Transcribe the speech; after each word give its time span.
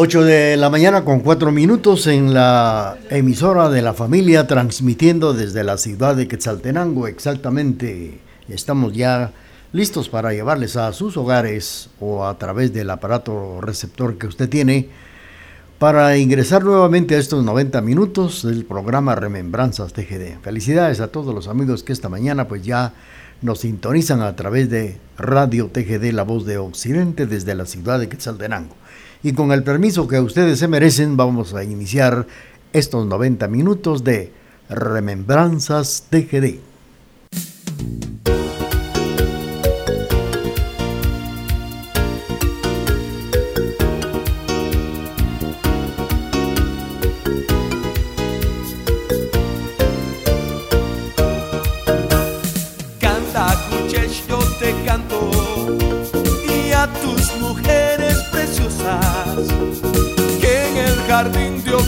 8 0.00 0.22
de 0.22 0.56
la 0.56 0.70
mañana 0.70 1.04
con 1.04 1.18
4 1.18 1.50
minutos 1.50 2.06
en 2.06 2.32
la 2.32 2.96
emisora 3.10 3.68
de 3.68 3.82
la 3.82 3.94
familia 3.94 4.46
transmitiendo 4.46 5.34
desde 5.34 5.64
la 5.64 5.76
ciudad 5.76 6.14
de 6.14 6.28
Quetzaltenango 6.28 7.08
exactamente. 7.08 8.20
Estamos 8.48 8.92
ya 8.92 9.32
listos 9.72 10.08
para 10.08 10.32
llevarles 10.32 10.76
a 10.76 10.92
sus 10.92 11.16
hogares 11.16 11.90
o 11.98 12.24
a 12.24 12.38
través 12.38 12.72
del 12.72 12.90
aparato 12.90 13.60
receptor 13.60 14.18
que 14.18 14.28
usted 14.28 14.48
tiene 14.48 14.88
para 15.80 16.16
ingresar 16.16 16.62
nuevamente 16.62 17.16
a 17.16 17.18
estos 17.18 17.42
90 17.42 17.80
minutos 17.80 18.46
del 18.46 18.64
programa 18.64 19.16
Remembranzas 19.16 19.94
TGD. 19.94 20.38
Felicidades 20.42 21.00
a 21.00 21.08
todos 21.08 21.34
los 21.34 21.48
amigos 21.48 21.82
que 21.82 21.92
esta 21.92 22.08
mañana 22.08 22.46
pues 22.46 22.62
ya 22.62 22.92
nos 23.42 23.58
sintonizan 23.58 24.22
a 24.22 24.36
través 24.36 24.70
de 24.70 24.96
Radio 25.16 25.70
TGD 25.72 26.12
La 26.12 26.22
Voz 26.22 26.46
de 26.46 26.58
Occidente 26.58 27.26
desde 27.26 27.56
la 27.56 27.66
ciudad 27.66 27.98
de 27.98 28.08
Quetzaltenango 28.08 28.76
y 29.22 29.32
con 29.32 29.52
el 29.52 29.62
permiso 29.62 30.06
que 30.06 30.20
ustedes 30.20 30.58
se 30.58 30.68
merecen 30.68 31.16
vamos 31.16 31.54
a 31.54 31.64
iniciar 31.64 32.26
estos 32.72 33.06
90 33.06 33.48
minutos 33.48 34.04
de 34.04 34.32
Remembranzas 34.68 36.04
TGD. 36.10 36.67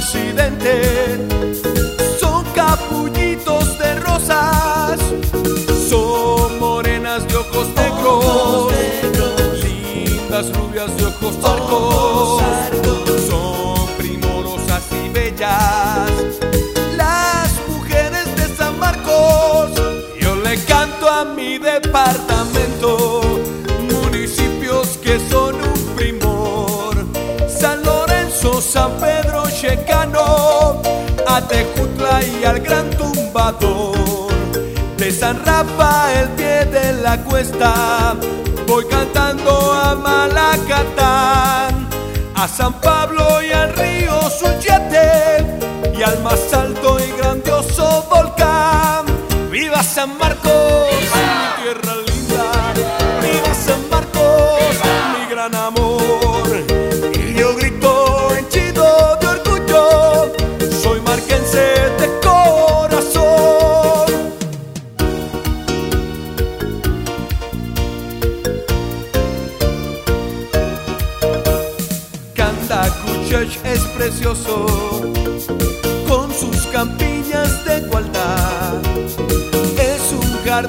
Occidente 0.01 1.19
son 2.19 2.43
capullitos 2.55 3.79
de 3.79 3.95
rosas, 3.97 4.99
son 5.91 6.59
morenas 6.59 7.29
de 7.29 7.37
ojos 7.37 7.69
negros, 7.77 8.73
lindas 9.63 10.47
rubias 10.57 10.97
de 10.97 11.05
ojos 11.05 11.35
arcos, 11.45 11.90
a 31.37 31.47
Tejutla 31.47 32.21
y 32.25 32.45
al 32.45 32.61
Gran 32.61 32.91
Tumbador. 32.91 34.31
De 34.97 35.11
San 35.11 35.45
Rafael, 35.45 36.29
pie 36.37 36.65
de 36.67 36.93
la 37.03 37.23
cuesta, 37.25 38.17
voy 38.67 38.85
cantando 38.85 39.73
a 39.73 39.95
Malacatán, 39.95 41.89
a 42.35 42.49
San 42.49 42.75
Pablo 42.81 43.43
y 43.43 43.51
al 43.51 43.73
río 43.77 44.13
Suyate, 44.31 45.45
y 45.97 46.03
al 46.03 46.23
más 46.23 46.53
alto 46.53 46.90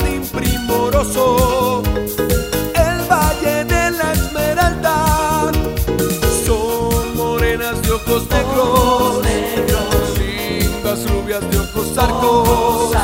jardín 0.01 0.23
primoroso, 0.27 1.83
el 2.75 3.07
valle 3.09 3.65
de 3.65 3.91
la 3.91 4.13
Esmeralda. 4.13 5.51
Son 6.45 7.15
morenas 7.15 7.81
de 7.81 7.91
ojos 7.91 8.27
negros, 8.29 9.23
negros. 9.23 10.19
lindas 10.19 11.09
rubias 11.09 11.41
de 11.49 11.59
ojos 11.59 11.97
arcos, 11.97 12.95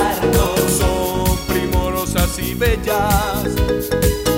son 0.77 1.37
primorosas 1.47 2.39
y 2.39 2.53
bellas. 2.53 3.43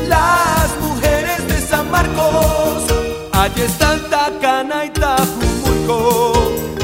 Las 0.07 0.77
mujeres 0.81 1.47
de 1.47 1.61
San 1.61 1.89
Marcos, 1.91 2.83
allí 3.31 3.61
están 3.61 3.99
Tacana 4.09 4.85
y 4.85 4.89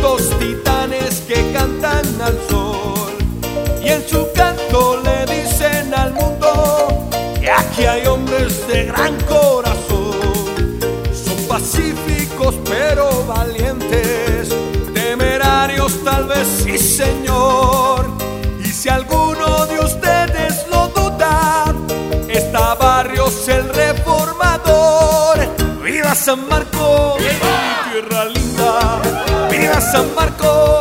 dos 0.02 0.30
titanes 0.40 1.22
que 1.22 1.52
cantan 1.54 2.06
al 2.22 2.38
sol 2.50 2.65
aquí 7.76 7.86
hay 7.86 8.06
hombres 8.06 8.66
de 8.68 8.86
gran 8.86 9.20
corazón, 9.22 10.14
son 11.12 11.48
pacíficos 11.48 12.56
pero 12.64 13.26
valientes, 13.26 14.50
temerarios 14.94 16.02
tal 16.06 16.26
vez 16.26 16.48
sí 16.64 16.78
señor, 16.78 18.06
y 18.64 18.68
si 18.68 18.88
alguno 18.88 19.66
de 19.66 19.80
ustedes 19.80 20.66
lo 20.70 20.88
duda, 20.88 21.76
está 22.30 22.76
Barrios 22.76 23.46
el 23.50 23.68
reformador, 23.68 25.38
viva 25.84 26.16
San 26.16 26.48
Marcos, 26.48 27.20
mi 27.20 27.26
tierra 27.92 28.26
Viva 29.52 29.82
San 29.82 30.16
Marcos, 30.16 30.75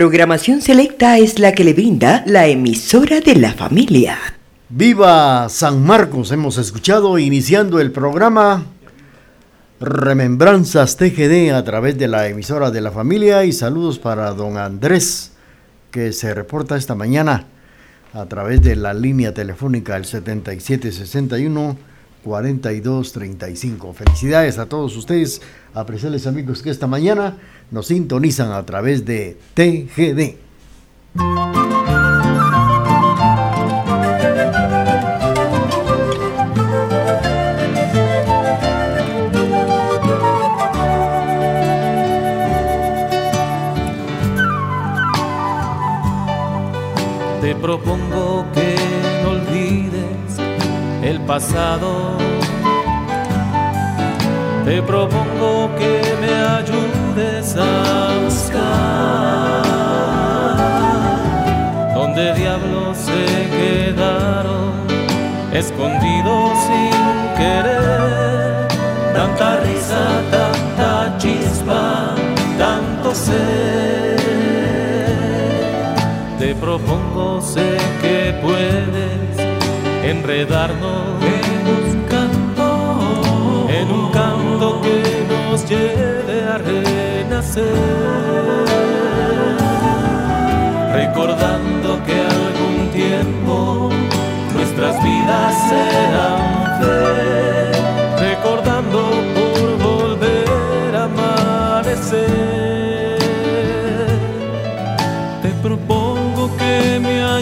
Programación 0.00 0.62
selecta 0.62 1.18
es 1.18 1.38
la 1.38 1.52
que 1.52 1.62
le 1.62 1.74
brinda 1.74 2.24
la 2.24 2.46
emisora 2.46 3.20
de 3.20 3.36
la 3.36 3.52
familia. 3.52 4.16
Viva 4.70 5.46
San 5.50 5.84
Marcos, 5.84 6.32
hemos 6.32 6.56
escuchado 6.56 7.18
iniciando 7.18 7.80
el 7.80 7.92
programa 7.92 8.64
Remembranzas 9.78 10.96
TGD 10.96 11.52
a 11.52 11.62
través 11.64 11.98
de 11.98 12.08
la 12.08 12.28
emisora 12.28 12.70
de 12.70 12.80
la 12.80 12.92
familia 12.92 13.44
y 13.44 13.52
saludos 13.52 13.98
para 13.98 14.30
don 14.30 14.56
Andrés 14.56 15.32
que 15.90 16.14
se 16.14 16.32
reporta 16.32 16.78
esta 16.78 16.94
mañana 16.94 17.44
a 18.14 18.24
través 18.24 18.62
de 18.62 18.76
la 18.76 18.94
línea 18.94 19.34
telefónica 19.34 19.98
el 19.98 20.06
7761 20.06 21.76
4235. 22.24 23.92
Felicidades 23.94 24.58
a 24.58 24.66
todos 24.66 24.96
ustedes, 24.96 25.40
apreciables 25.74 26.26
amigos 26.26 26.62
que 26.62 26.70
esta 26.70 26.86
mañana 26.86 27.38
nos 27.70 27.86
sintonizan 27.86 28.52
a 28.52 28.64
través 28.66 29.04
de 29.04 29.38
TGD. 29.54 30.36
Te 47.40 47.54
Te 54.64 54.82
propongo 54.82 55.70
que 55.78 56.02
me 56.20 56.34
ayudes 56.58 57.54
a 57.56 58.18
buscar 58.24 59.62
donde 61.94 62.34
diablos 62.34 62.96
se 62.98 63.48
quedaron 63.56 64.72
escondidos 65.52 66.58
sin 66.66 66.90
querer. 67.38 68.66
Tanta 69.14 69.60
risa 69.60 70.02
tanta 70.32 71.16
chispa 71.18 72.16
tanto 72.58 73.14
ser. 73.14 74.16
Te 76.40 76.56
propongo, 76.56 77.40
sé 77.40 77.78
que 78.02 78.34
puedes 78.42 79.39
enredarnos 80.10 81.22
en 81.22 81.68
un 81.78 82.02
canto, 82.08 83.66
en 83.68 83.90
un 83.90 84.10
canto 84.10 84.80
que 84.82 85.02
nos 85.28 85.68
lleve 85.68 86.42
a 86.52 86.58
renacer, 86.58 87.64
recordando 90.92 92.04
que 92.04 92.16
algún 92.38 92.90
tiempo 92.92 93.90
nuestras 94.54 95.00
vidas 95.02 95.54
serán 95.68 96.40
fe, 96.80 98.26
recordando 98.30 99.00
por 99.34 99.78
volver 99.78 100.96
a 100.96 101.04
amanecer. 101.04 102.50
a 107.30 107.40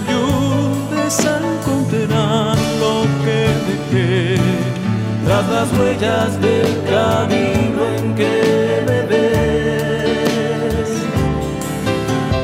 encontrar 1.09 1.41
lo 1.43 1.68
dejé 3.91 4.37
tras 5.25 5.49
las 5.49 5.73
huellas 5.79 6.41
del 6.41 6.83
camino 6.85 7.85
en 7.99 8.15
que 8.15 8.83
me 8.87 9.03
ves. 9.03 10.91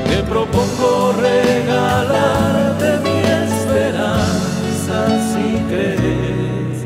Te 0.08 0.23
propongo 0.29 1.14
regalarte 1.20 2.99
mi 3.05 3.19
esperanza 3.49 4.96
si 5.32 5.46
crees 5.69 6.79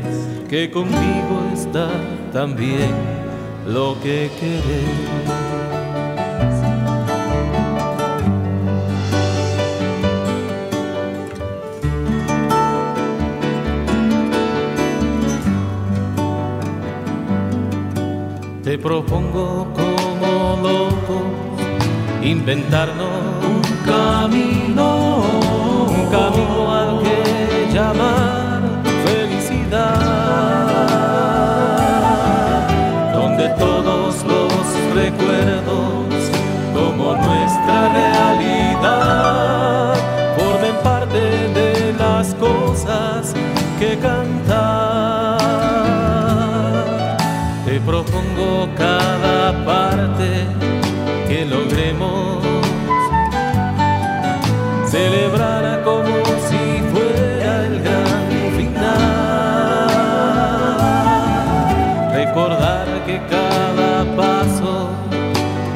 que 0.49 0.71
conmigo 0.71 1.51
está 1.53 1.89
también 2.31 2.91
lo 3.67 3.95
que 4.01 4.29
querés. 4.39 5.08
Propongo 18.81 19.67
como 19.73 20.57
locos 20.61 21.23
inventarnos 22.23 23.09
un 23.43 23.61
camino, 23.85 25.23
un 25.87 26.05
camino 26.09 26.73
al 26.73 27.01
que 27.03 27.67
llamar 27.73 28.61
felicidad, 29.05 29.95
donde 33.13 33.49
todos 33.59 34.23
los 34.23 34.53
recuerdos 34.95 36.31
como 36.73 37.15
nuestra 37.15 37.89
realidad 37.93 39.78
cada 49.21 49.51
parte 49.65 50.47
que 51.27 51.45
logremos 51.45 52.43
celebrar 54.87 55.83
como 55.83 56.07
si 56.47 56.81
fuera 56.91 57.65
el 57.65 57.81
gran 57.81 58.31
final. 58.57 59.09
Recordar 62.13 62.87
que 63.05 63.21
cada 63.29 64.05
paso 64.15 64.89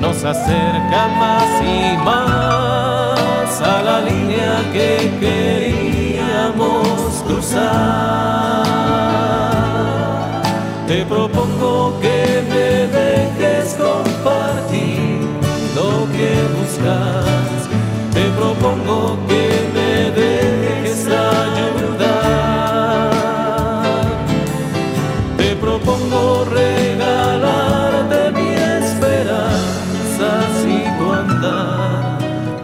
nos 0.02 0.24
acerca 0.24 1.08
más 1.20 1.62
y 1.62 1.98
más 2.04 3.62
a 3.62 3.82
la 3.84 4.00
línea 4.02 4.64
que 4.74 5.12
queríamos 5.20 7.24
cruzar. 7.28 8.03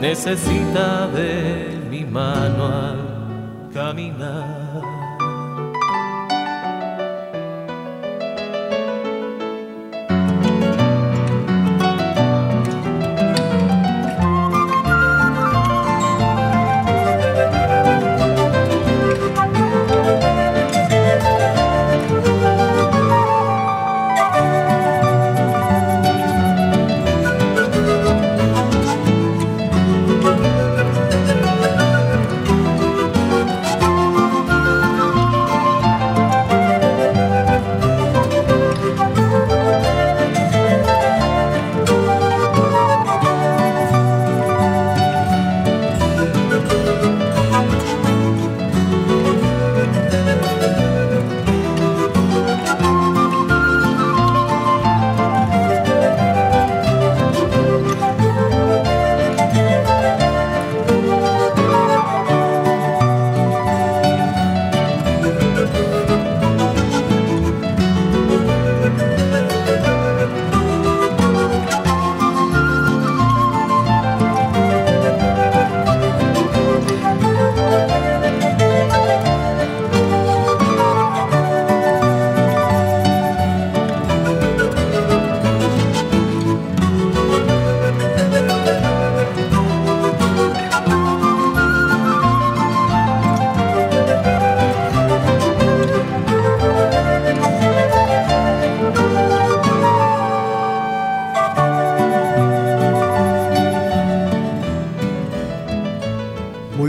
Necesita 0.10 1.08
de 1.14 1.78
mi 1.88 2.04
mano 2.04 2.66
al 2.66 3.72
caminar. 3.72 4.99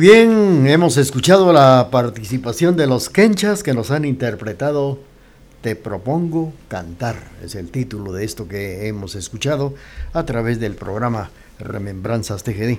Bien, 0.01 0.67
hemos 0.67 0.97
escuchado 0.97 1.53
la 1.53 1.89
participación 1.91 2.75
de 2.75 2.87
los 2.87 3.11
Kenchas 3.11 3.63
que 3.63 3.75
nos 3.75 3.91
han 3.91 4.07
interpretado 4.07 4.99
Te 5.61 5.77
propongo 5.77 6.55
cantar, 6.69 7.17
es 7.45 7.55
el 7.55 7.71
título 7.71 8.15
de 8.15 8.25
esto 8.25 8.49
que 8.49 8.89
hemos 8.89 9.15
escuchado 9.15 9.75
a 10.15 10.25
través 10.25 10.59
del 10.59 10.75
programa 10.75 11.31
Remembranzas 11.59 12.43
TGD. 12.43 12.79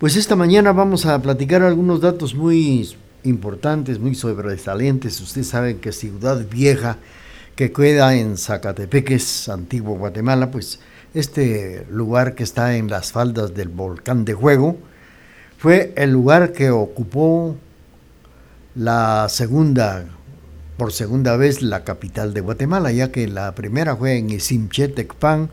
Pues 0.00 0.16
esta 0.16 0.34
mañana 0.34 0.72
vamos 0.72 1.06
a 1.06 1.22
platicar 1.22 1.62
algunos 1.62 2.00
datos 2.00 2.34
muy 2.34 2.92
importantes, 3.22 4.00
muy 4.00 4.16
sobresalientes. 4.16 5.20
Ustedes 5.20 5.46
saben 5.46 5.78
que 5.78 5.92
Ciudad 5.92 6.44
Vieja, 6.50 6.98
que 7.54 7.70
queda 7.70 8.16
en 8.16 8.36
Zacatepeques, 8.36 9.48
antiguo 9.48 9.96
Guatemala, 9.96 10.50
pues 10.50 10.80
este 11.14 11.86
lugar 11.88 12.34
que 12.34 12.42
está 12.42 12.76
en 12.76 12.88
las 12.90 13.12
faldas 13.12 13.54
del 13.54 13.68
volcán 13.68 14.24
de 14.24 14.34
Juego, 14.34 14.76
fue 15.62 15.92
el 15.96 16.10
lugar 16.10 16.50
que 16.50 16.70
ocupó 16.70 17.54
la 18.74 19.28
segunda, 19.28 20.06
por 20.76 20.92
segunda 20.92 21.36
vez, 21.36 21.62
la 21.62 21.84
capital 21.84 22.34
de 22.34 22.40
Guatemala, 22.40 22.90
ya 22.90 23.12
que 23.12 23.28
la 23.28 23.54
primera 23.54 23.94
fue 23.94 24.16
en 24.16 24.30
Isimchetecpan, 24.30 25.50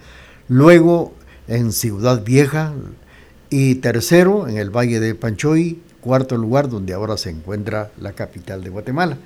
luego 0.48 1.14
en 1.48 1.72
Ciudad 1.72 2.24
Vieja 2.24 2.74
y 3.52 3.76
tercero 3.76 4.48
en 4.48 4.58
el 4.58 4.72
Valle 4.76 5.00
de 5.00 5.14
Panchoy, 5.14 5.80
cuarto 6.02 6.38
lugar 6.38 6.70
donde 6.70 6.96
ahora 6.96 7.16
se 7.16 7.30
encuentra 7.30 7.92
la 8.02 8.14
capital 8.14 8.64
de 8.64 8.72
Guatemala. 8.72 9.20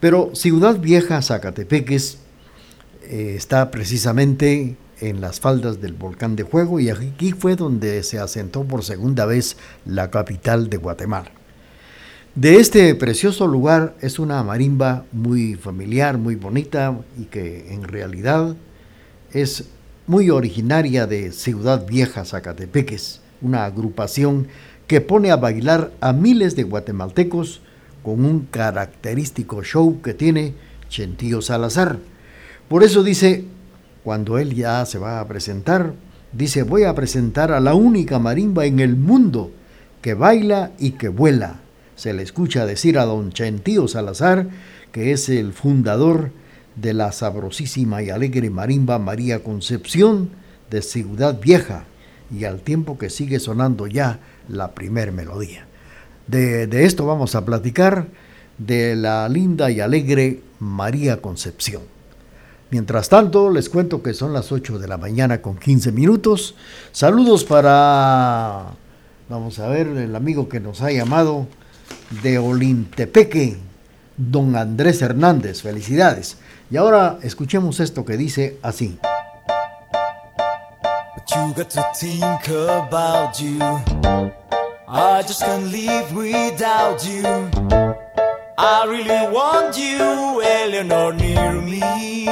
Pero 0.00 0.32
Ciudad 0.34 0.78
Vieja, 0.80 1.22
Zacatepeques, 1.22 2.18
eh, 3.04 3.36
está 3.38 3.70
precisamente 3.70 4.76
en 5.08 5.20
las 5.20 5.40
faldas 5.40 5.80
del 5.80 5.92
volcán 5.92 6.36
de 6.36 6.44
Fuego 6.44 6.80
y 6.80 6.90
aquí 6.90 7.32
fue 7.32 7.56
donde 7.56 8.02
se 8.02 8.18
asentó 8.18 8.64
por 8.64 8.84
segunda 8.84 9.26
vez 9.26 9.56
la 9.84 10.10
capital 10.10 10.70
de 10.70 10.76
Guatemala. 10.76 11.30
De 12.34 12.56
este 12.56 12.94
precioso 12.94 13.46
lugar 13.46 13.94
es 14.00 14.18
una 14.18 14.42
marimba 14.42 15.04
muy 15.12 15.54
familiar, 15.54 16.18
muy 16.18 16.34
bonita 16.34 16.98
y 17.18 17.24
que 17.26 17.72
en 17.72 17.84
realidad 17.84 18.56
es 19.32 19.64
muy 20.06 20.30
originaria 20.30 21.06
de 21.06 21.32
Ciudad 21.32 21.86
Vieja, 21.86 22.24
Zacatepeques, 22.24 23.20
una 23.40 23.64
agrupación 23.64 24.48
que 24.86 25.00
pone 25.00 25.30
a 25.30 25.36
bailar 25.36 25.92
a 26.00 26.12
miles 26.12 26.56
de 26.56 26.64
guatemaltecos 26.64 27.60
con 28.02 28.24
un 28.24 28.46
característico 28.50 29.62
show 29.62 30.00
que 30.02 30.14
tiene 30.14 30.54
Chentío 30.88 31.40
Salazar. 31.40 31.98
Por 32.68 32.82
eso 32.82 33.02
dice, 33.02 33.44
cuando 34.04 34.38
él 34.38 34.54
ya 34.54 34.84
se 34.84 34.98
va 34.98 35.18
a 35.18 35.26
presentar, 35.26 35.94
dice, 36.32 36.62
voy 36.62 36.84
a 36.84 36.94
presentar 36.94 37.50
a 37.52 37.58
la 37.58 37.74
única 37.74 38.18
marimba 38.18 38.66
en 38.66 38.78
el 38.78 38.96
mundo 38.96 39.50
que 40.02 40.12
baila 40.12 40.72
y 40.78 40.92
que 40.92 41.08
vuela. 41.08 41.60
Se 41.96 42.12
le 42.12 42.22
escucha 42.22 42.66
decir 42.66 42.98
a 42.98 43.06
don 43.06 43.32
Chentío 43.32 43.88
Salazar, 43.88 44.48
que 44.92 45.12
es 45.12 45.30
el 45.30 45.54
fundador 45.54 46.32
de 46.76 46.92
la 46.92 47.12
sabrosísima 47.12 48.02
y 48.02 48.10
alegre 48.10 48.50
marimba 48.50 48.98
María 48.98 49.42
Concepción 49.42 50.28
de 50.70 50.82
Ciudad 50.82 51.40
Vieja, 51.40 51.84
y 52.30 52.44
al 52.44 52.60
tiempo 52.60 52.98
que 52.98 53.08
sigue 53.08 53.40
sonando 53.40 53.86
ya 53.86 54.18
la 54.48 54.72
primer 54.72 55.12
melodía. 55.12 55.66
De, 56.26 56.66
de 56.66 56.84
esto 56.84 57.06
vamos 57.06 57.34
a 57.34 57.44
platicar 57.44 58.08
de 58.58 58.96
la 58.96 59.28
linda 59.30 59.70
y 59.70 59.80
alegre 59.80 60.40
María 60.58 61.22
Concepción. 61.22 61.93
Mientras 62.74 63.08
tanto, 63.08 63.50
les 63.50 63.68
cuento 63.68 64.02
que 64.02 64.14
son 64.14 64.32
las 64.32 64.50
8 64.50 64.80
de 64.80 64.88
la 64.88 64.98
mañana 64.98 65.40
con 65.40 65.56
15 65.56 65.92
minutos. 65.92 66.56
Saludos 66.90 67.44
para, 67.44 68.64
vamos 69.28 69.60
a 69.60 69.68
ver, 69.68 69.86
el 69.86 70.16
amigo 70.16 70.48
que 70.48 70.58
nos 70.58 70.82
ha 70.82 70.90
llamado 70.90 71.46
de 72.24 72.38
Olintepeque, 72.38 73.58
don 74.16 74.56
Andrés 74.56 75.02
Hernández. 75.02 75.62
Felicidades. 75.62 76.38
Y 76.68 76.76
ahora 76.76 77.20
escuchemos 77.22 77.78
esto 77.78 78.04
que 78.04 78.16
dice 78.16 78.58
así. 78.60 78.98
I 84.86 85.22
just 85.22 85.42
can't 85.42 85.70
live 85.70 86.12
without 86.12 87.04
you. 87.06 87.83
I 88.56 88.84
really 88.86 89.26
want 89.32 89.76
you, 89.76 90.40
Eleanor, 90.42 91.12
near 91.12 91.60
me. 91.60 92.26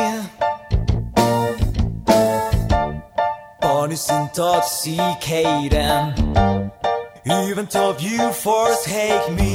Bonnie's 3.60 4.08
intoxicating. 4.08 6.14
Even 7.26 7.66
though 7.70 7.96
you 7.98 8.32
forsake 8.32 9.32
me, 9.32 9.54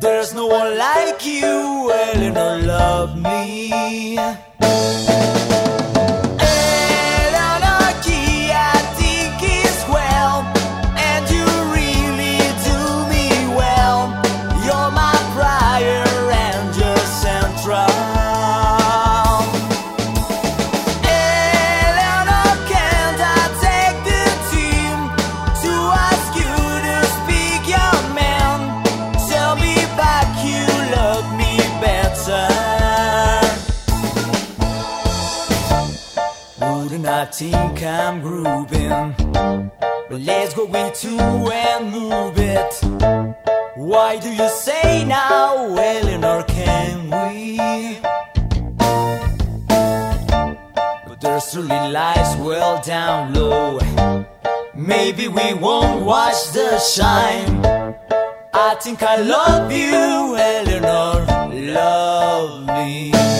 there's 0.00 0.32
no 0.34 0.46
one 0.46 0.78
like 0.78 1.26
you, 1.26 1.90
Eleanor, 1.92 2.58
love 2.58 3.16
me. 3.16 4.18
Think 37.26 37.82
I'm 37.82 38.20
grooving. 38.20 39.14
But 39.32 40.20
let's 40.20 40.54
go 40.54 40.64
into 40.66 41.18
and 41.52 41.90
move 41.90 42.34
it. 42.36 42.74
Why 43.76 44.18
do 44.18 44.32
you 44.32 44.48
say 44.48 45.04
now, 45.04 45.74
Eleanor, 45.74 46.42
can 46.44 47.10
we? 47.10 47.58
But 51.06 51.20
there's 51.20 51.56
really 51.56 51.92
lies 51.92 52.36
well 52.36 52.80
down 52.82 53.34
low. 53.34 53.80
Maybe 54.74 55.28
we 55.28 55.54
won't 55.54 56.04
watch 56.04 56.52
the 56.52 56.78
shine. 56.78 57.64
I 58.52 58.74
think 58.80 59.02
I 59.02 59.16
love 59.16 59.72
you, 59.72 60.36
Eleanor. 60.36 61.26
Love 61.72 62.66
me. 62.66 63.33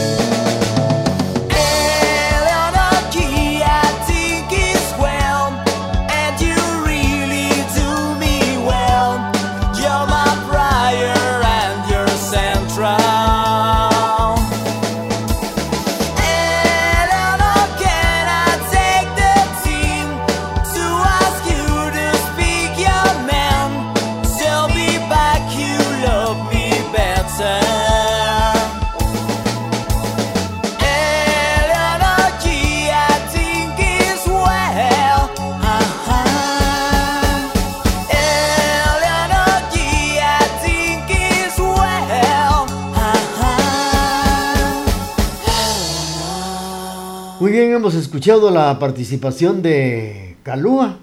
Escuchado 48.14 48.52
la 48.52 48.78
participación 48.78 49.61
de 49.61 50.37
Calúa. 50.44 51.00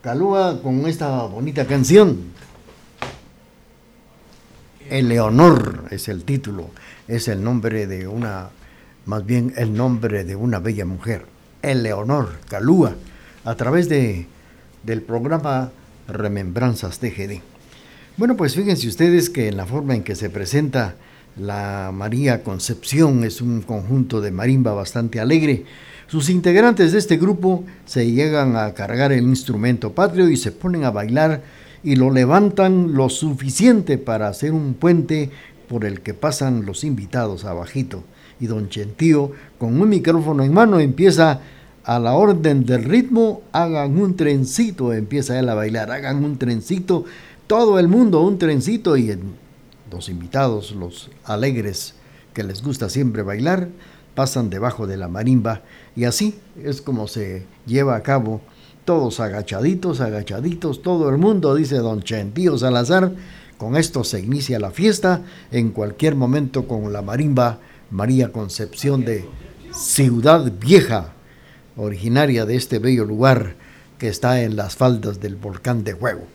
Calúa 0.00 0.62
con 0.62 0.86
esta 0.86 1.24
bonita 1.24 1.66
canción. 1.66 2.32
Eleonor 4.88 5.84
es 5.90 6.08
el 6.08 6.24
título, 6.24 6.70
es 7.08 7.28
el 7.28 7.44
nombre 7.44 7.86
de 7.86 8.08
una, 8.08 8.48
más 9.04 9.26
bien 9.26 9.52
el 9.58 9.74
nombre 9.74 10.24
de 10.24 10.34
una 10.34 10.60
bella 10.60 10.86
mujer. 10.86 11.26
Eleonor 11.60 12.38
Calúa, 12.48 12.94
a 13.44 13.54
través 13.54 13.90
de, 13.90 14.26
del 14.82 15.02
programa 15.02 15.72
Remembranzas 16.08 17.00
TGD. 17.00 17.42
Bueno, 18.16 18.34
pues 18.34 18.54
fíjense 18.54 18.88
ustedes 18.88 19.28
que 19.28 19.48
en 19.48 19.58
la 19.58 19.66
forma 19.66 19.94
en 19.94 20.04
que 20.04 20.16
se 20.16 20.30
presenta 20.30 20.94
la 21.36 21.90
María 21.92 22.42
Concepción 22.42 23.24
es 23.24 23.40
un 23.40 23.62
conjunto 23.62 24.20
de 24.20 24.30
marimba 24.30 24.72
bastante 24.72 25.20
alegre. 25.20 25.64
Sus 26.06 26.28
integrantes 26.28 26.92
de 26.92 26.98
este 26.98 27.16
grupo 27.16 27.64
se 27.86 28.10
llegan 28.10 28.56
a 28.56 28.74
cargar 28.74 29.12
el 29.12 29.24
instrumento 29.24 29.92
patrio 29.92 30.28
y 30.28 30.36
se 30.36 30.52
ponen 30.52 30.84
a 30.84 30.90
bailar 30.90 31.42
y 31.82 31.96
lo 31.96 32.10
levantan 32.10 32.94
lo 32.94 33.08
suficiente 33.08 33.96
para 33.96 34.28
hacer 34.28 34.52
un 34.52 34.74
puente 34.74 35.30
por 35.68 35.84
el 35.84 36.00
que 36.00 36.14
pasan 36.14 36.66
los 36.66 36.84
invitados 36.84 37.44
abajito. 37.44 38.02
Y 38.40 38.46
don 38.46 38.68
Chentío, 38.68 39.32
con 39.58 39.80
un 39.80 39.88
micrófono 39.88 40.42
en 40.42 40.52
mano, 40.52 40.80
empieza 40.80 41.40
a 41.84 41.98
la 41.98 42.14
orden 42.14 42.64
del 42.66 42.84
ritmo, 42.84 43.42
hagan 43.52 43.98
un 43.98 44.16
trencito, 44.16 44.92
empieza 44.92 45.38
él 45.38 45.48
a 45.48 45.54
bailar, 45.54 45.90
hagan 45.90 46.24
un 46.24 46.38
trencito, 46.38 47.04
todo 47.46 47.78
el 47.78 47.88
mundo 47.88 48.20
un 48.20 48.38
trencito 48.38 48.96
y 48.96 49.10
los 49.90 50.08
invitados, 50.08 50.72
los 50.72 51.10
alegres 51.24 51.94
que 52.34 52.44
les 52.44 52.62
gusta 52.62 52.88
siempre 52.88 53.22
bailar, 53.22 53.68
pasan 54.14 54.50
debajo 54.50 54.86
de 54.86 54.96
la 54.96 55.08
marimba 55.08 55.62
y 55.96 56.04
así 56.04 56.38
es 56.62 56.82
como 56.82 57.08
se 57.08 57.46
lleva 57.66 57.96
a 57.96 58.02
cabo, 58.02 58.40
todos 58.84 59.20
agachaditos, 59.20 60.00
agachaditos, 60.00 60.82
todo 60.82 61.10
el 61.10 61.18
mundo, 61.18 61.54
dice 61.54 61.76
don 61.76 62.02
Chentío 62.02 62.58
Salazar, 62.58 63.12
con 63.56 63.76
esto 63.76 64.04
se 64.04 64.20
inicia 64.20 64.58
la 64.58 64.70
fiesta, 64.70 65.22
en 65.52 65.70
cualquier 65.70 66.14
momento 66.14 66.66
con 66.66 66.92
la 66.92 67.02
marimba 67.02 67.58
María 67.90 68.32
Concepción 68.32 69.04
de 69.04 69.28
Ciudad 69.72 70.50
Vieja, 70.58 71.12
originaria 71.76 72.46
de 72.46 72.56
este 72.56 72.78
bello 72.78 73.04
lugar 73.04 73.54
que 73.98 74.08
está 74.08 74.42
en 74.42 74.56
las 74.56 74.76
faldas 74.76 75.20
del 75.20 75.36
volcán 75.36 75.84
de 75.84 75.94
Huevo. 75.94 76.26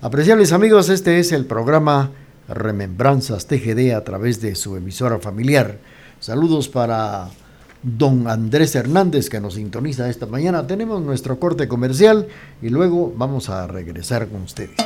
Apreciables 0.00 0.52
amigos, 0.52 0.88
este 0.88 1.18
es 1.18 1.32
el 1.32 1.46
programa 1.46 2.10
Remembranzas 2.48 3.46
TGD 3.46 3.94
a 3.94 4.04
través 4.04 4.40
de 4.40 4.54
su 4.54 4.76
emisora 4.76 5.18
familiar. 5.18 5.78
Saludos 6.20 6.68
para 6.68 7.28
don 7.82 8.28
Andrés 8.28 8.74
Hernández 8.74 9.28
que 9.28 9.40
nos 9.40 9.54
sintoniza 9.54 10.08
esta 10.08 10.26
mañana. 10.26 10.66
Tenemos 10.66 11.02
nuestro 11.02 11.38
corte 11.38 11.68
comercial 11.68 12.28
y 12.62 12.68
luego 12.68 13.12
vamos 13.16 13.48
a 13.48 13.66
regresar 13.66 14.28
con 14.28 14.42
ustedes. 14.42 14.85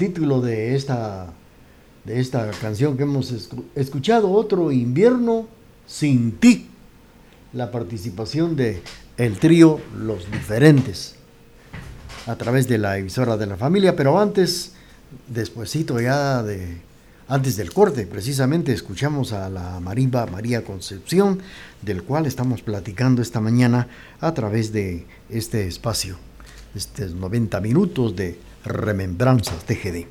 título 0.00 0.40
de 0.40 0.76
esta, 0.76 1.26
de 2.06 2.20
esta 2.20 2.50
canción 2.52 2.96
que 2.96 3.02
hemos 3.02 3.34
escuchado. 3.74 4.32
Otro 4.32 4.72
invierno 4.72 5.46
sin 5.86 6.38
ti. 6.38 6.70
La 7.52 7.70
participación 7.70 8.56
de 8.56 8.82
trío 9.38 9.78
Los 9.98 10.30
Diferentes 10.32 11.16
a 12.26 12.34
través 12.36 12.66
de 12.66 12.78
la 12.78 12.96
emisora 12.96 13.36
de 13.36 13.44
la 13.44 13.58
familia. 13.58 13.94
Pero 13.94 14.18
antes, 14.18 14.72
despuesito 15.28 16.00
ya 16.00 16.42
de, 16.42 16.78
antes 17.28 17.58
del 17.58 17.70
corte, 17.70 18.06
precisamente 18.06 18.72
escuchamos 18.72 19.34
a 19.34 19.50
la 19.50 19.80
marimba 19.80 20.24
María 20.24 20.64
Concepción, 20.64 21.40
del 21.82 22.04
cual 22.04 22.24
estamos 22.24 22.62
platicando 22.62 23.20
esta 23.20 23.42
mañana 23.42 23.86
a 24.22 24.32
través 24.32 24.72
de 24.72 25.06
este 25.28 25.68
espacio, 25.68 26.16
estos 26.74 27.12
90 27.12 27.60
minutos 27.60 28.16
de 28.16 28.49
Remembranzas 28.64 29.64
TGD. 29.64 30.06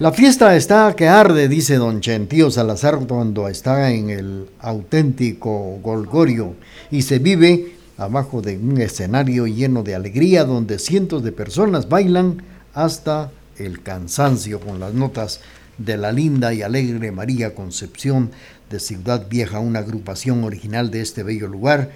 La 0.00 0.12
fiesta 0.12 0.56
está 0.56 0.96
que 0.96 1.08
arde, 1.08 1.46
dice 1.46 1.76
don 1.76 2.00
Chentío 2.00 2.50
Salazar 2.50 2.98
cuando 3.06 3.48
está 3.48 3.92
en 3.92 4.08
el 4.08 4.46
auténtico 4.60 5.78
Golgorio 5.82 6.54
y 6.90 7.02
se 7.02 7.18
vive 7.18 7.74
abajo 7.98 8.40
de 8.40 8.56
un 8.56 8.80
escenario 8.80 9.46
lleno 9.46 9.82
de 9.82 9.94
alegría 9.94 10.44
donde 10.44 10.78
cientos 10.78 11.22
de 11.22 11.32
personas 11.32 11.88
bailan 11.90 12.42
hasta 12.72 13.30
el 13.58 13.82
cansancio 13.82 14.58
con 14.58 14.80
las 14.80 14.94
notas 14.94 15.40
de 15.76 15.98
la 15.98 16.12
linda 16.12 16.54
y 16.54 16.62
alegre 16.62 17.12
María 17.12 17.54
Concepción 17.54 18.30
de 18.70 18.80
Ciudad 18.80 19.28
Vieja, 19.28 19.58
una 19.58 19.80
agrupación 19.80 20.44
original 20.44 20.90
de 20.90 21.02
este 21.02 21.22
bello 21.22 21.46
lugar. 21.46 21.90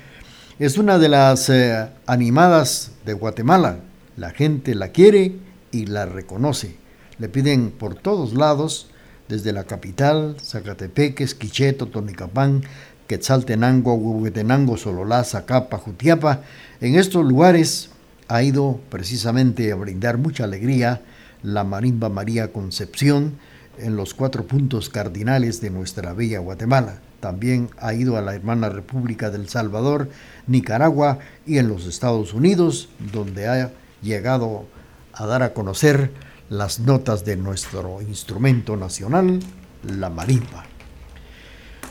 Es 0.59 0.77
una 0.77 0.99
de 0.99 1.09
las 1.09 1.49
eh, 1.49 1.89
animadas 2.07 2.91
de 3.07 3.15
Guatemala. 3.15 3.79
La 4.17 4.31
gente 4.31 4.75
la 4.75 4.89
quiere 4.89 5.33
y 5.75 5.87
la 5.87 6.07
reconoce. 6.07 6.77
Le 7.19 7.29
piden 7.29 7.71
por 7.71 7.95
todos 7.95 8.35
lados, 8.35 8.89
desde 9.29 9.53
la 9.53 9.65
capital, 9.65 10.37
Zacatepeques, 10.41 11.35
Quicheto, 11.35 11.87
Tonicapán, 11.87 12.63
Quetzaltenango, 13.09 13.95
Huehuetenango, 13.95 14.77
Sololá, 14.77 15.25
Zacapa, 15.25 15.79
Jutiapa. 15.79 16.43
En 16.81 16.95
estos 16.95 17.25
lugares 17.25 17.91
ha 18.29 18.43
ido 18.43 18.81
precisamente 18.91 19.73
a 19.73 19.77
brindar 19.77 20.19
mucha 20.19 20.45
alegría 20.45 21.03
la 21.43 21.65
marimba 21.65 22.09
María 22.09 22.53
Concepción 22.53 23.35
en 23.79 23.97
los 23.97 24.15
cuatro 24.15 24.47
puntos 24.47 24.89
cardinales 24.89 25.61
de 25.61 25.71
nuestra 25.71 26.13
bella 26.13 26.39
Guatemala. 26.39 27.01
También 27.21 27.71
ha 27.79 27.95
ido 27.95 28.17
a 28.17 28.23
la 28.23 28.35
hermana 28.35 28.69
República 28.69 29.31
del 29.31 29.49
Salvador, 29.49 30.09
Nicaragua 30.47 31.19
y 31.47 31.59
en 31.59 31.69
los 31.69 31.87
Estados 31.87 32.35
Unidos, 32.35 32.89
donde 33.13 33.49
ha 33.49 33.73
llegado 34.03 34.67
a 35.16 35.27
dar 35.27 35.42
a 35.42 35.53
conocer 35.53 36.12
las 36.48 36.81
notas 36.81 37.24
de 37.24 37.37
nuestro 37.37 38.03
instrumento 38.03 38.77
nacional, 38.77 39.40
la 39.83 40.11
marimba. 40.11 40.66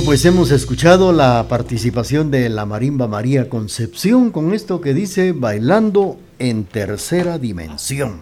pues 0.07 0.23
hemos 0.23 0.51
escuchado 0.51 1.11
la 1.11 1.45
participación 1.49 2.31
de 2.31 2.47
la 2.47 2.65
marimba 2.65 3.09
María 3.09 3.49
Concepción 3.49 4.31
con 4.31 4.53
esto 4.53 4.79
que 4.79 4.93
dice 4.93 5.33
Bailando 5.33 6.17
en 6.39 6.63
tercera 6.63 7.37
dimensión. 7.37 8.19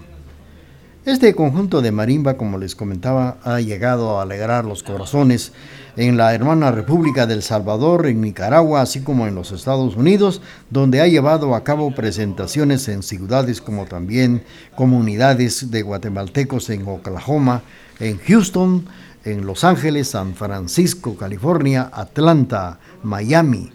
Este 1.05 1.35
conjunto 1.35 1.83
de 1.83 1.91
marimba, 1.91 2.37
como 2.37 2.57
les 2.57 2.73
comentaba, 2.73 3.37
ha 3.43 3.59
llegado 3.59 4.17
a 4.17 4.23
alegrar 4.23 4.65
los 4.65 4.81
corazones 4.81 5.51
en 5.95 6.17
la 6.17 6.33
hermana 6.33 6.71
República 6.71 7.27
del 7.27 7.43
Salvador, 7.43 8.07
en 8.07 8.19
Nicaragua, 8.19 8.81
así 8.81 9.01
como 9.01 9.27
en 9.27 9.35
los 9.35 9.51
Estados 9.51 9.95
Unidos, 9.95 10.41
donde 10.71 11.01
ha 11.01 11.07
llevado 11.07 11.53
a 11.53 11.63
cabo 11.63 11.93
presentaciones 11.93 12.87
en 12.87 13.03
ciudades 13.03 13.61
como 13.61 13.85
también 13.85 14.43
comunidades 14.75 15.69
de 15.69 15.83
guatemaltecos 15.83 16.71
en 16.71 16.87
Oklahoma, 16.87 17.61
en 17.99 18.17
Houston, 18.17 18.87
en 19.25 19.45
Los 19.45 19.63
Ángeles, 19.63 20.09
San 20.09 20.35
Francisco, 20.35 21.17
California, 21.17 21.89
Atlanta, 21.91 22.79
Miami, 23.03 23.71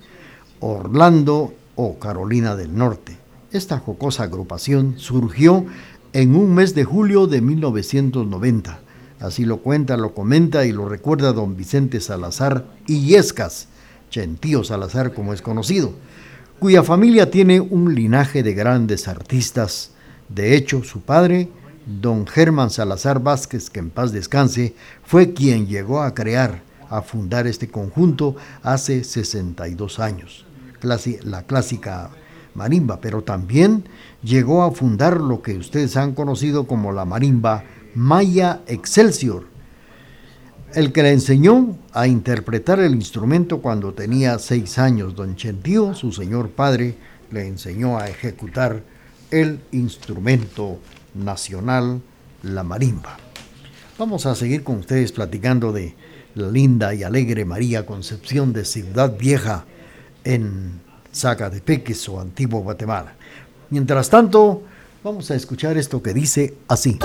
Orlando 0.60 1.52
o 1.74 1.98
Carolina 1.98 2.54
del 2.56 2.76
Norte. 2.76 3.18
Esta 3.50 3.78
jocosa 3.78 4.22
agrupación 4.22 4.94
surgió 4.96 5.66
en 6.12 6.36
un 6.36 6.54
mes 6.54 6.74
de 6.74 6.84
julio 6.84 7.26
de 7.26 7.40
1990. 7.40 8.78
Así 9.18 9.44
lo 9.44 9.58
cuenta, 9.58 9.96
lo 9.96 10.14
comenta 10.14 10.64
y 10.66 10.72
lo 10.72 10.88
recuerda 10.88 11.32
don 11.32 11.56
Vicente 11.56 12.00
Salazar 12.00 12.64
Illescas, 12.86 13.66
Gentío 14.10 14.62
Salazar 14.64 15.12
como 15.12 15.34
es 15.34 15.42
conocido, 15.42 15.92
cuya 16.60 16.84
familia 16.84 17.30
tiene 17.30 17.60
un 17.60 17.94
linaje 17.94 18.42
de 18.42 18.54
grandes 18.54 19.08
artistas. 19.08 19.90
De 20.28 20.54
hecho, 20.56 20.84
su 20.84 21.00
padre 21.00 21.48
don 21.86 22.26
Germán 22.26 22.70
Salazar 22.70 23.20
Vázquez, 23.22 23.70
que 23.70 23.80
en 23.80 23.90
paz 23.90 24.12
descanse, 24.12 24.74
fue 25.04 25.32
quien 25.32 25.66
llegó 25.66 26.02
a 26.02 26.14
crear, 26.14 26.62
a 26.88 27.02
fundar 27.02 27.46
este 27.46 27.68
conjunto 27.68 28.36
hace 28.62 29.04
62 29.04 30.00
años, 30.00 30.44
la 30.82 31.42
clásica 31.44 32.10
marimba, 32.54 33.00
pero 33.00 33.22
también 33.22 33.84
llegó 34.22 34.62
a 34.62 34.72
fundar 34.72 35.20
lo 35.20 35.42
que 35.42 35.56
ustedes 35.56 35.96
han 35.96 36.14
conocido 36.14 36.66
como 36.66 36.92
la 36.92 37.04
marimba 37.04 37.64
Maya 37.94 38.60
Excelsior, 38.66 39.46
el 40.74 40.92
que 40.92 41.02
le 41.02 41.12
enseñó 41.12 41.76
a 41.92 42.06
interpretar 42.06 42.80
el 42.80 42.94
instrumento 42.94 43.60
cuando 43.60 43.92
tenía 43.92 44.38
seis 44.38 44.78
años. 44.78 45.16
Don 45.16 45.34
Chentío, 45.34 45.94
su 45.94 46.12
señor 46.12 46.50
padre, 46.50 46.96
le 47.30 47.46
enseñó 47.46 47.98
a 47.98 48.08
ejecutar 48.08 48.82
el 49.30 49.60
instrumento 49.72 50.78
nacional, 51.14 52.00
la 52.42 52.62
marimba. 52.62 53.16
Vamos 53.98 54.26
a 54.26 54.34
seguir 54.34 54.64
con 54.64 54.76
ustedes 54.76 55.12
platicando 55.12 55.72
de 55.72 55.94
la 56.34 56.48
linda 56.48 56.94
y 56.94 57.02
alegre 57.02 57.44
María 57.44 57.84
Concepción 57.84 58.52
de 58.52 58.64
Ciudad 58.64 59.16
Vieja 59.18 59.64
en 60.24 60.80
Zacatepeques 61.14 62.08
o 62.08 62.20
Antiguo 62.20 62.60
Guatemala. 62.60 63.14
Mientras 63.70 64.08
tanto, 64.10 64.62
vamos 65.02 65.30
a 65.30 65.34
escuchar 65.34 65.76
esto 65.76 66.02
que 66.02 66.14
dice 66.14 66.54
así. 66.68 66.98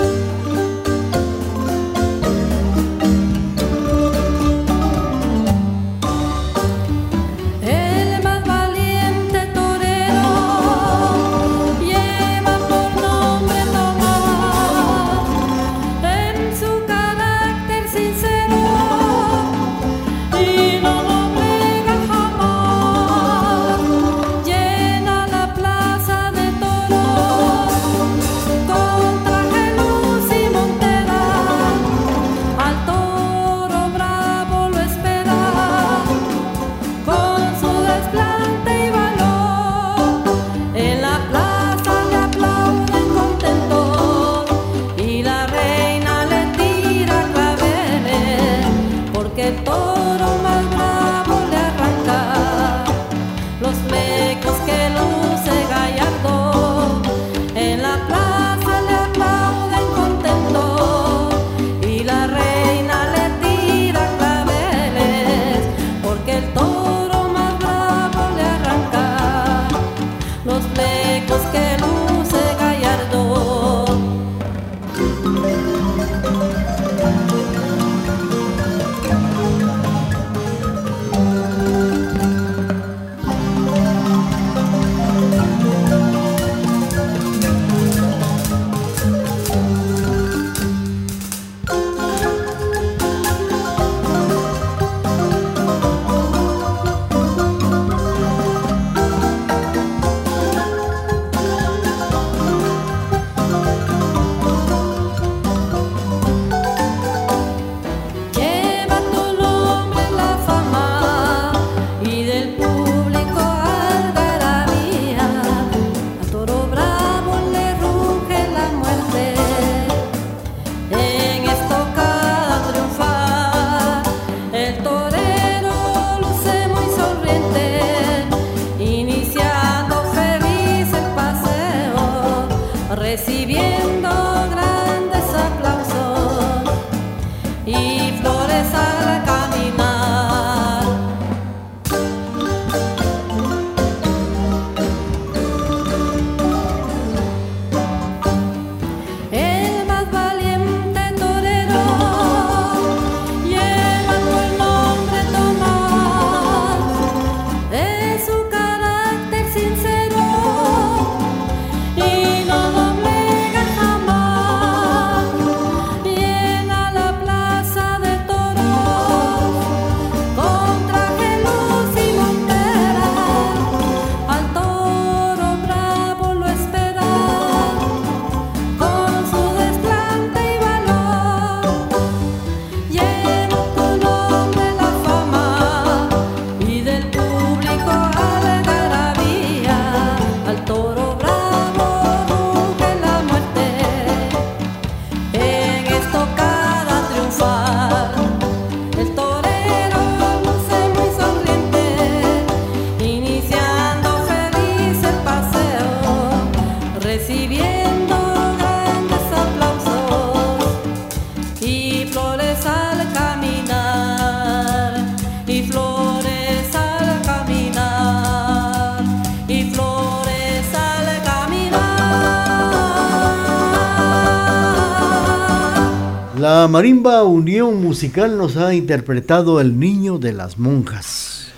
Marimba 226.76 227.24
Unión 227.24 227.80
Musical 227.80 228.36
nos 228.36 228.58
ha 228.58 228.74
interpretado 228.74 229.62
El 229.62 229.80
Niño 229.80 230.18
de 230.18 230.34
las 230.34 230.58
Monjas. 230.58 231.48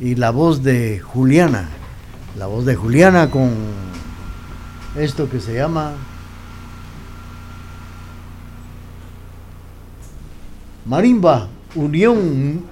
Y 0.00 0.16
la 0.16 0.30
voz 0.30 0.64
de 0.64 0.98
Juliana. 0.98 1.68
La 2.36 2.46
voz 2.46 2.64
de 2.66 2.74
Juliana 2.74 3.30
con 3.30 3.52
esto 4.98 5.30
que 5.30 5.38
se 5.38 5.54
llama 5.54 5.92
Marimba 10.84 11.46
Unión 11.76 12.64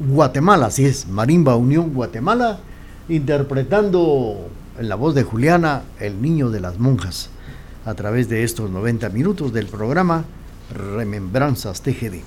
Guatemala, 0.00 0.66
así 0.66 0.84
es, 0.84 1.06
Marimba 1.06 1.54
Unión 1.54 1.94
Guatemala, 1.94 2.58
interpretando 3.08 4.48
en 4.80 4.88
la 4.88 4.96
voz 4.96 5.14
de 5.14 5.22
Juliana 5.22 5.82
El 6.00 6.20
Niño 6.20 6.50
de 6.50 6.58
las 6.58 6.80
Monjas 6.80 7.30
a 7.88 7.94
través 7.94 8.28
de 8.28 8.44
estos 8.44 8.70
90 8.70 9.08
minutos 9.08 9.50
del 9.54 9.66
programa 9.66 10.26
Remembranzas 10.74 11.80
TGD. 11.80 12.20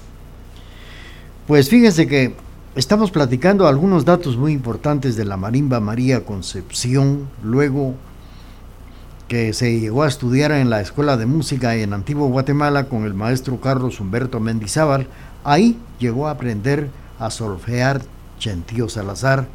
Pues 1.46 1.70
fíjense 1.70 2.08
que 2.08 2.34
estamos 2.76 3.12
platicando 3.12 3.68
algunos 3.68 4.04
datos 4.04 4.38
muy 4.38 4.54
importantes 4.54 5.16
de 5.16 5.24
la 5.24 5.38
marimba 5.38 5.80
María 5.80 6.26
Concepción, 6.26 7.30
luego 7.44 7.94
que 9.28 9.54
se 9.54 9.80
llegó 9.80 10.02
a 10.02 10.08
estudiar 10.08 10.52
en 10.52 10.72
la 10.72 10.82
Escuela 10.82 11.16
de 11.16 11.28
Música 11.28 11.76
en 11.76 11.94
Antiguo 11.94 12.28
Guatemala 12.28 12.86
con 12.86 13.06
el 13.06 13.14
maestro 13.14 13.62
Carlos 13.62 14.00
Humberto 14.00 14.40
Mendizábal. 14.40 15.06
Ahí 15.44 15.78
llegó 16.00 16.28
a 16.28 16.32
aprender 16.32 16.90
a 17.20 17.30
solfear 17.30 18.02
Chentío 18.40 18.90
Salazar, 18.90 19.48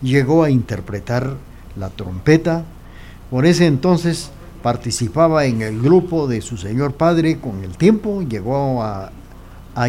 llegó 0.00 0.44
a 0.44 0.50
interpretar 0.50 1.34
la 1.76 1.90
trompeta. 1.90 2.62
Por 3.30 3.46
ese 3.46 3.66
entonces 3.66 4.30
participaba 4.62 5.44
en 5.44 5.62
el 5.62 5.80
grupo 5.80 6.26
de 6.26 6.40
su 6.40 6.56
señor 6.56 6.94
padre, 6.94 7.38
con 7.38 7.64
el 7.64 7.76
tiempo 7.76 8.22
llegó 8.22 8.82
a, 8.82 9.12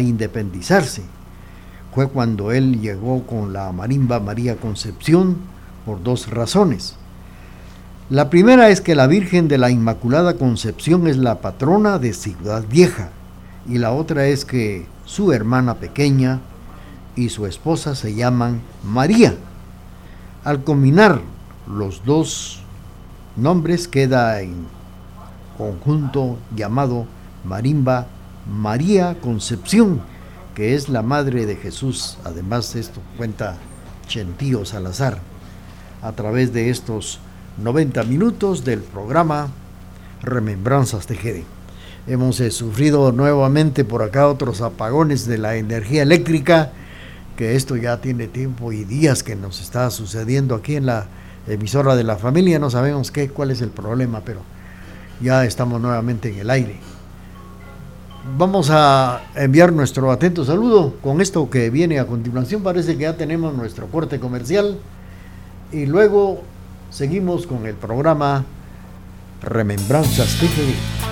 independizarse. 0.00 1.02
Fue 1.94 2.08
cuando 2.08 2.52
él 2.52 2.80
llegó 2.80 3.26
con 3.26 3.52
la 3.52 3.70
marimba 3.72 4.20
María 4.20 4.56
Concepción 4.56 5.36
por 5.84 6.02
dos 6.02 6.30
razones. 6.30 6.96
La 8.08 8.30
primera 8.30 8.70
es 8.70 8.80
que 8.80 8.94
la 8.94 9.06
Virgen 9.06 9.48
de 9.48 9.58
la 9.58 9.70
Inmaculada 9.70 10.38
Concepción 10.38 11.06
es 11.08 11.18
la 11.18 11.40
patrona 11.40 11.98
de 11.98 12.14
Ciudad 12.14 12.64
Vieja 12.66 13.10
y 13.68 13.76
la 13.78 13.92
otra 13.92 14.26
es 14.26 14.46
que 14.46 14.86
su 15.04 15.32
hermana 15.32 15.74
pequeña 15.74 16.40
y 17.16 17.28
su 17.28 17.46
esposa 17.46 17.94
se 17.94 18.14
llaman 18.14 18.62
María. 18.82 19.34
Al 20.44 20.64
combinar 20.64 21.20
los 21.66 22.04
dos 22.04 22.61
nombres 23.36 23.88
queda 23.88 24.40
en 24.40 24.66
conjunto 25.56 26.38
llamado 26.54 27.06
Marimba 27.44 28.06
María 28.50 29.16
Concepción, 29.20 30.00
que 30.54 30.74
es 30.74 30.88
la 30.88 31.02
madre 31.02 31.46
de 31.46 31.56
Jesús. 31.56 32.18
Además, 32.24 32.74
esto 32.76 33.00
cuenta 33.16 33.56
Chentío 34.06 34.64
Salazar 34.64 35.18
a 36.02 36.12
través 36.12 36.52
de 36.52 36.70
estos 36.70 37.20
90 37.62 38.02
minutos 38.04 38.64
del 38.64 38.80
programa 38.80 39.48
Remembranzas 40.22 41.06
TGD. 41.06 41.42
Hemos 42.06 42.40
eh, 42.40 42.50
sufrido 42.50 43.12
nuevamente 43.12 43.84
por 43.84 44.02
acá 44.02 44.26
otros 44.26 44.60
apagones 44.60 45.26
de 45.26 45.38
la 45.38 45.56
energía 45.56 46.02
eléctrica, 46.02 46.72
que 47.36 47.54
esto 47.54 47.76
ya 47.76 47.98
tiene 47.98 48.26
tiempo 48.26 48.72
y 48.72 48.84
días 48.84 49.22
que 49.22 49.36
nos 49.36 49.60
está 49.60 49.88
sucediendo 49.90 50.56
aquí 50.56 50.74
en 50.74 50.86
la 50.86 51.06
emisora 51.46 51.96
de 51.96 52.04
la 52.04 52.16
familia, 52.16 52.58
no 52.58 52.70
sabemos 52.70 53.10
qué, 53.10 53.28
cuál 53.28 53.50
es 53.50 53.60
el 53.60 53.70
problema, 53.70 54.20
pero 54.24 54.40
ya 55.20 55.44
estamos 55.44 55.80
nuevamente 55.80 56.30
en 56.30 56.38
el 56.38 56.50
aire. 56.50 56.76
Vamos 58.36 58.70
a 58.70 59.20
enviar 59.34 59.72
nuestro 59.72 60.12
atento 60.12 60.44
saludo 60.44 60.94
con 61.02 61.20
esto 61.20 61.50
que 61.50 61.70
viene 61.70 61.98
a 61.98 62.06
continuación. 62.06 62.62
Parece 62.62 62.96
que 62.96 63.02
ya 63.02 63.16
tenemos 63.16 63.52
nuestro 63.54 63.88
corte 63.88 64.20
comercial 64.20 64.78
y 65.72 65.86
luego 65.86 66.42
seguimos 66.90 67.48
con 67.48 67.66
el 67.66 67.74
programa 67.74 68.44
Remembranzas 69.42 70.38
TGD. 70.38 71.11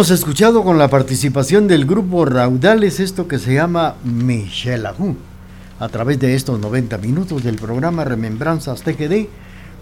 Hemos 0.00 0.10
escuchado 0.12 0.64
con 0.64 0.78
la 0.78 0.88
participación 0.88 1.68
del 1.68 1.84
grupo 1.84 2.24
Raudales 2.24 3.00
esto 3.00 3.28
que 3.28 3.38
se 3.38 3.52
llama 3.52 3.96
Michel 4.02 4.86
Ajú, 4.86 5.14
a 5.78 5.90
través 5.90 6.18
de 6.18 6.34
estos 6.34 6.58
90 6.58 6.96
minutos 6.96 7.44
del 7.44 7.56
programa 7.56 8.02
Remembranzas 8.02 8.80
TGD, 8.80 9.26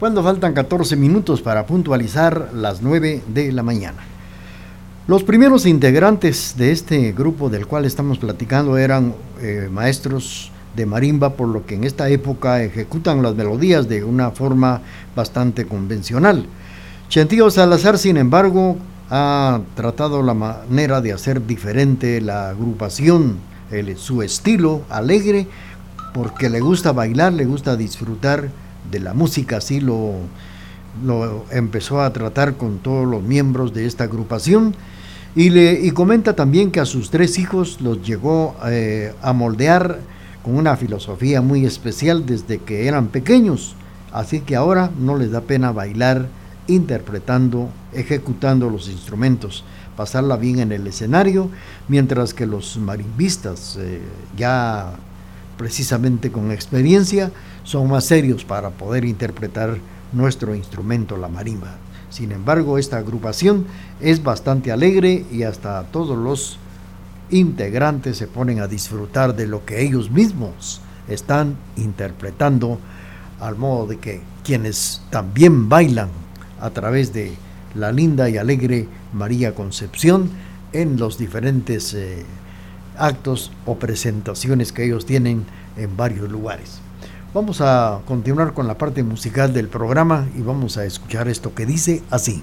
cuando 0.01 0.25
faltan 0.25 0.55
14 0.55 0.97
minutos 0.97 1.41
para 1.41 1.67
puntualizar 1.67 2.51
las 2.53 2.83
9 2.83 3.23
de 3.29 3.53
la 3.53 3.63
mañana. 3.63 3.99
Los 5.07 5.23
primeros 5.23 5.67
integrantes 5.67 6.57
de 6.57 6.73
este 6.73 7.13
grupo 7.13 7.49
del 7.49 7.69
cual 7.69 7.85
estamos 7.85 8.19
platicando 8.19 8.77
eran 8.77 9.15
eh, 9.41 9.69
maestros 9.71 10.51
de 10.75 10.85
marimba, 10.85 11.35
por 11.35 11.47
lo 11.47 11.65
que 11.65 11.77
en 11.77 11.85
esta 11.85 12.09
época 12.09 12.61
ejecutan 12.65 13.23
las 13.23 13.37
melodías 13.37 13.89
de 13.89 14.03
una 14.03 14.33
forma 14.33 14.81
bastante 15.15 15.65
convencional. 15.65 16.47
Chentío 17.09 17.53
Salazar, 17.53 17.99
sin 17.99 18.17
embargo, 18.17 18.79
ha 19.11 19.61
tratado 19.75 20.23
la 20.23 20.35
manera 20.35 21.01
de 21.01 21.13
hacer 21.13 21.47
diferente 21.47 22.21
la 22.21 22.51
agrupación, 22.51 23.39
su 23.97 24.23
estilo 24.23 24.83
alegre, 24.89 25.47
porque 26.13 26.49
le 26.49 26.61
gusta 26.61 26.93
bailar, 26.93 27.33
le 27.33 27.45
gusta 27.45 27.77
disfrutar 27.77 28.49
de 28.91 29.01
la 29.01 29.15
música, 29.15 29.59
así 29.59 29.81
lo, 29.81 30.15
lo 31.05 31.45
empezó 31.51 32.01
a 32.01 32.13
tratar 32.13 32.57
con 32.57 32.79
todos 32.79 33.07
los 33.07 33.23
miembros 33.23 33.75
de 33.75 33.87
esta 33.87 34.05
agrupación. 34.05 34.75
Y, 35.35 35.51
le, 35.51 35.73
y 35.81 35.91
comenta 35.91 36.35
también 36.35 36.71
que 36.71 36.81
a 36.81 36.87
sus 36.87 37.11
tres 37.11 37.39
hijos 37.39 37.81
los 37.81 38.05
llegó 38.05 38.57
eh, 38.67 39.13
a 39.23 39.33
moldear 39.33 40.01
con 40.43 40.57
una 40.57 40.77
filosofía 40.77 41.43
muy 41.43 41.65
especial 41.65 42.27
desde 42.27 42.59
que 42.59 42.89
eran 42.89 43.09
pequeños. 43.09 43.77
Así 44.13 44.41
que 44.41 44.57
ahora 44.57 44.91
no 44.99 45.17
les 45.17 45.31
da 45.31 45.43
pena 45.43 45.71
bailar 45.71 46.27
interpretando, 46.69 47.71
ejecutando 47.93 48.71
los 48.71 48.89
instrumentos, 48.89 49.65
pasarla 49.97 50.37
bien 50.37 50.61
en 50.61 50.71
el 50.71 50.87
escenario, 50.87 51.51
mientras 51.89 52.35
que 52.35 52.47
los 52.47 52.77
marimbistas, 52.77 53.77
eh, 53.81 54.01
ya 54.37 54.93
precisamente 55.57 56.31
con 56.31 56.53
experiencia, 56.53 57.33
son 57.65 57.91
más 57.91 58.05
serios 58.05 58.45
para 58.45 58.71
poder 58.71 59.05
interpretar 59.05 59.77
nuestro 60.13 60.55
instrumento, 60.55 61.17
la 61.17 61.29
marimba. 61.29 61.75
Sin 62.11 62.33
embargo, 62.33 62.79
esta 62.79 62.99
agrupación 62.99 63.67
es 64.01 64.23
bastante 64.23 64.71
alegre 64.71 65.27
y 65.33 65.43
hasta 65.43 65.83
todos 65.85 66.17
los 66.17 66.59
integrantes 67.31 68.17
se 68.17 68.27
ponen 68.27 68.61
a 68.61 68.69
disfrutar 68.69 69.35
de 69.35 69.47
lo 69.47 69.65
que 69.65 69.83
ellos 69.83 70.11
mismos 70.11 70.81
están 71.09 71.57
interpretando, 71.77 72.79
al 73.41 73.57
modo 73.57 73.87
de 73.87 73.99
que 73.99 74.21
quienes 74.45 75.03
también 75.11 75.69
bailan 75.69 76.09
a 76.61 76.71
través 76.71 77.13
de 77.13 77.35
la 77.75 77.93
linda 77.93 78.29
y 78.29 78.37
alegre 78.37 78.89
María 79.13 79.55
Concepción 79.55 80.31
en 80.73 80.99
los 80.99 81.19
diferentes 81.19 81.95
eh, 81.95 82.25
actos 82.97 83.51
o 83.67 83.77
presentaciones 83.77 84.73
que 84.73 84.85
ellos 84.85 85.07
tienen 85.07 85.45
en 85.77 85.97
varios 85.97 86.31
lugares. 86.31 86.81
Vamos 87.35 87.61
a 87.61 88.01
continuar 88.07 88.55
con 88.55 88.67
la 88.67 88.79
parte 88.79 89.03
musical 89.03 89.53
del 89.53 89.69
programa 89.69 90.27
y 90.37 90.43
vamos 90.43 90.77
a 90.77 90.85
escuchar 90.85 91.29
esto 91.29 91.55
que 91.55 91.67
dice 91.67 92.03
así. 92.11 92.43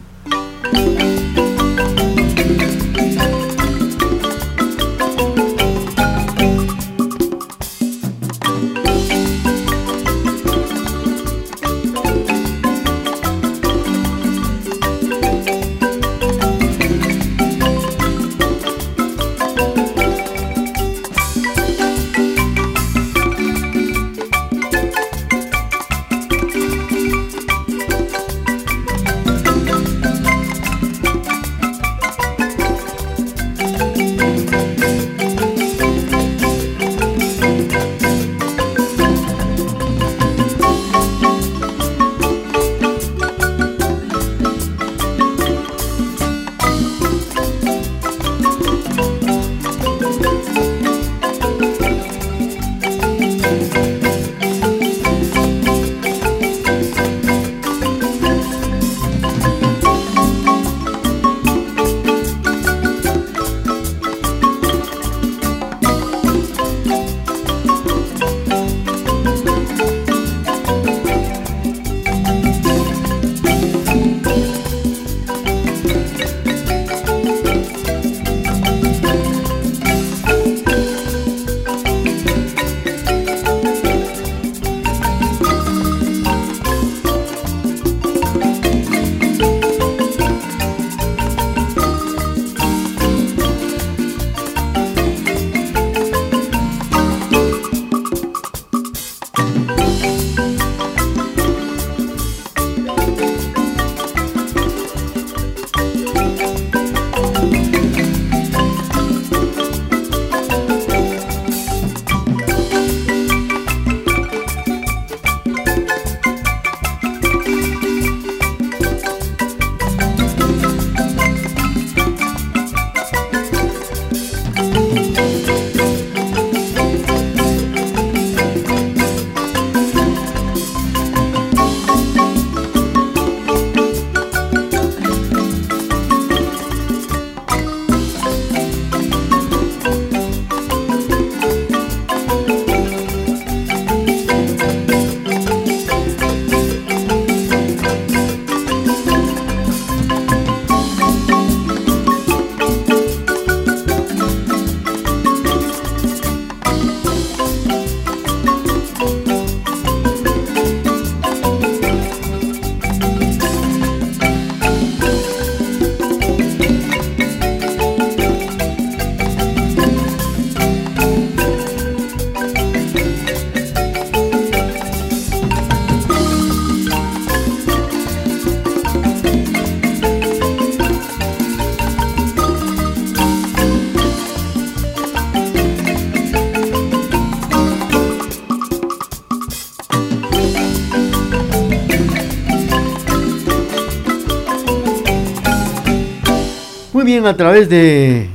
A 197.23 197.37
través 197.37 197.69
de 197.69 198.27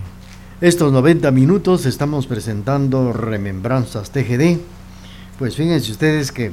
estos 0.62 0.90
90 0.90 1.30
minutos 1.32 1.84
estamos 1.84 2.26
presentando 2.26 3.12
Remembranzas 3.12 4.10
TGD. 4.10 4.58
Pues 5.38 5.54
fíjense 5.54 5.92
ustedes 5.92 6.32
que 6.32 6.50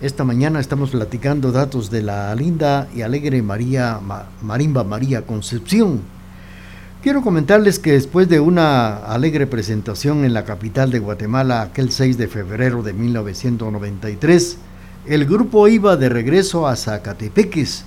esta 0.00 0.22
mañana 0.22 0.60
estamos 0.60 0.90
platicando 0.90 1.50
datos 1.50 1.90
de 1.90 2.02
la 2.02 2.32
linda 2.36 2.86
y 2.94 3.02
alegre 3.02 3.42
María 3.42 3.98
Marimba 4.40 4.84
María 4.84 5.22
Concepción. 5.22 6.00
Quiero 7.02 7.22
comentarles 7.22 7.80
que 7.80 7.92
después 7.92 8.28
de 8.28 8.38
una 8.38 8.96
alegre 8.98 9.48
presentación 9.48 10.24
en 10.24 10.32
la 10.32 10.44
capital 10.44 10.92
de 10.92 11.00
Guatemala 11.00 11.62
aquel 11.62 11.90
6 11.90 12.18
de 12.18 12.28
febrero 12.28 12.84
de 12.84 12.92
1993, 12.92 14.58
el 15.06 15.26
grupo 15.26 15.66
iba 15.66 15.96
de 15.96 16.08
regreso 16.08 16.68
a 16.68 16.76
Zacatepeques 16.76 17.84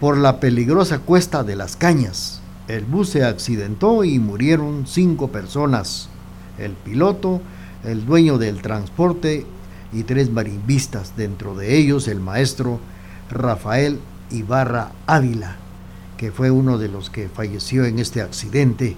por 0.00 0.18
la 0.18 0.38
peligrosa 0.38 0.98
cuesta 0.98 1.42
de 1.42 1.56
las 1.56 1.74
Cañas. 1.74 2.37
El 2.68 2.84
bus 2.84 3.08
se 3.08 3.24
accidentó 3.24 4.04
y 4.04 4.18
murieron 4.18 4.86
cinco 4.86 5.28
personas, 5.28 6.10
el 6.58 6.72
piloto, 6.72 7.40
el 7.82 8.04
dueño 8.04 8.36
del 8.36 8.60
transporte 8.60 9.46
y 9.90 10.02
tres 10.02 10.30
marimbistas, 10.30 11.16
dentro 11.16 11.54
de 11.54 11.78
ellos 11.78 12.08
el 12.08 12.20
maestro 12.20 12.78
Rafael 13.30 13.98
Ibarra 14.30 14.92
Ávila, 15.06 15.56
que 16.18 16.30
fue 16.30 16.50
uno 16.50 16.76
de 16.76 16.88
los 16.88 17.08
que 17.08 17.30
falleció 17.30 17.86
en 17.86 17.98
este 17.98 18.20
accidente. 18.20 18.96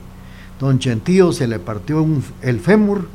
Don 0.59 0.81
Chentío 0.81 1.33
se 1.33 1.47
le 1.47 1.61
partió 1.61 2.05
el 2.43 2.59
fémur 2.59 3.07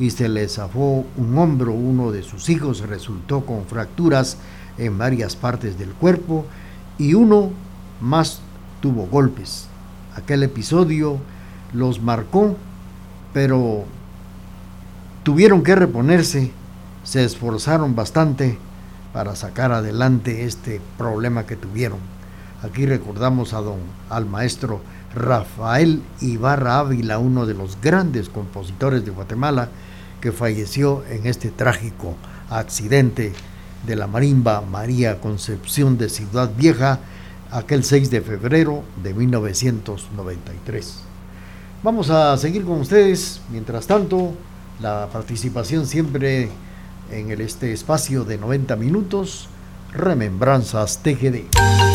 y 0.00 0.10
se 0.10 0.28
le 0.28 0.48
zafó 0.48 1.06
un 1.16 1.38
hombro. 1.38 1.72
Uno 1.72 2.10
de 2.10 2.24
sus 2.24 2.48
hijos 2.48 2.80
resultó 2.80 3.46
con 3.46 3.64
fracturas 3.64 4.38
en 4.76 4.98
varias 4.98 5.36
partes 5.36 5.78
del 5.78 5.90
cuerpo 5.90 6.46
y 6.98 7.14
uno 7.14 7.50
más 8.00 8.40
tuvo 8.80 9.06
golpes. 9.06 9.69
Aquel 10.16 10.42
episodio 10.42 11.18
los 11.72 12.00
marcó, 12.00 12.56
pero 13.32 13.84
tuvieron 15.22 15.62
que 15.62 15.74
reponerse, 15.74 16.52
se 17.04 17.24
esforzaron 17.24 17.94
bastante 17.94 18.58
para 19.12 19.36
sacar 19.36 19.72
adelante 19.72 20.44
este 20.44 20.80
problema 20.98 21.46
que 21.46 21.56
tuvieron. 21.56 21.98
Aquí 22.62 22.86
recordamos 22.86 23.54
a 23.54 23.60
don, 23.60 23.78
al 24.08 24.26
maestro 24.26 24.80
Rafael 25.14 26.02
Ibarra 26.20 26.78
Ávila, 26.78 27.18
uno 27.18 27.46
de 27.46 27.54
los 27.54 27.80
grandes 27.80 28.28
compositores 28.28 29.04
de 29.04 29.10
Guatemala, 29.10 29.68
que 30.20 30.32
falleció 30.32 31.02
en 31.08 31.26
este 31.26 31.50
trágico 31.50 32.16
accidente 32.50 33.32
de 33.86 33.96
la 33.96 34.06
marimba 34.06 34.60
María 34.60 35.20
Concepción 35.20 35.96
de 35.96 36.10
Ciudad 36.10 36.50
Vieja 36.54 36.98
aquel 37.50 37.84
6 37.84 38.10
de 38.10 38.20
febrero 38.20 38.82
de 39.02 39.14
1993. 39.14 41.00
Vamos 41.82 42.10
a 42.10 42.36
seguir 42.36 42.64
con 42.64 42.80
ustedes, 42.80 43.40
mientras 43.50 43.86
tanto, 43.86 44.32
la 44.80 45.08
participación 45.12 45.86
siempre 45.86 46.50
en 47.10 47.40
este 47.40 47.72
espacio 47.72 48.24
de 48.24 48.38
90 48.38 48.76
minutos, 48.76 49.48
Remembranzas 49.92 51.02
TGD. 51.02 51.89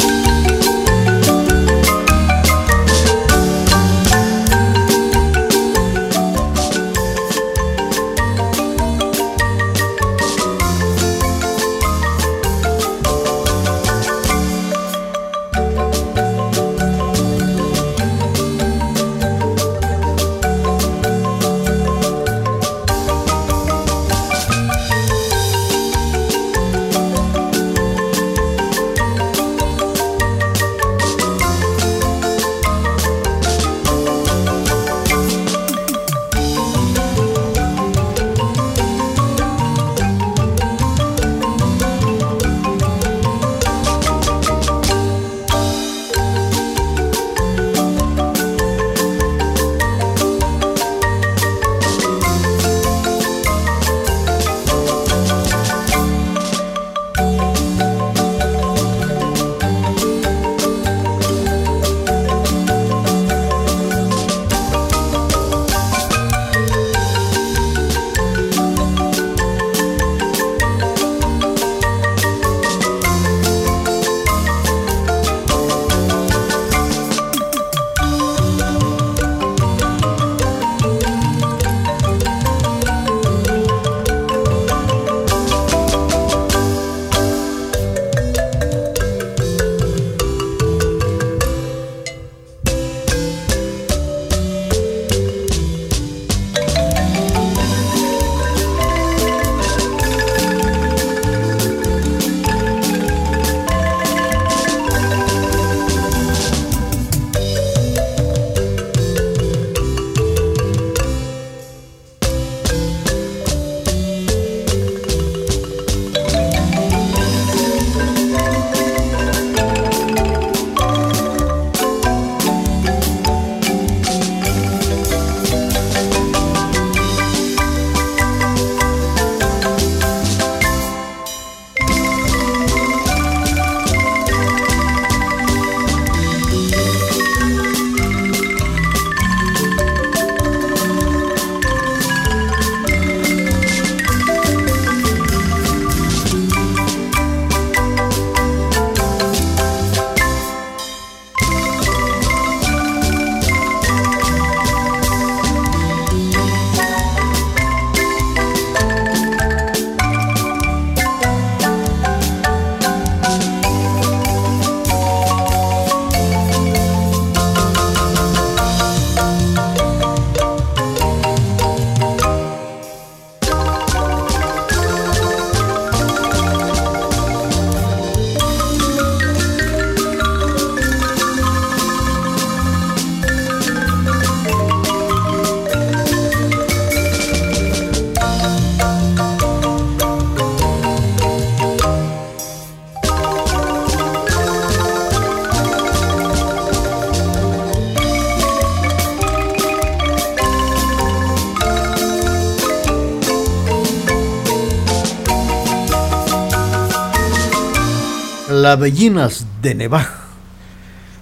Las 208.86 208.92
Bellinas 208.92 209.48
de 209.64 209.74
Nevaj, 209.74 210.06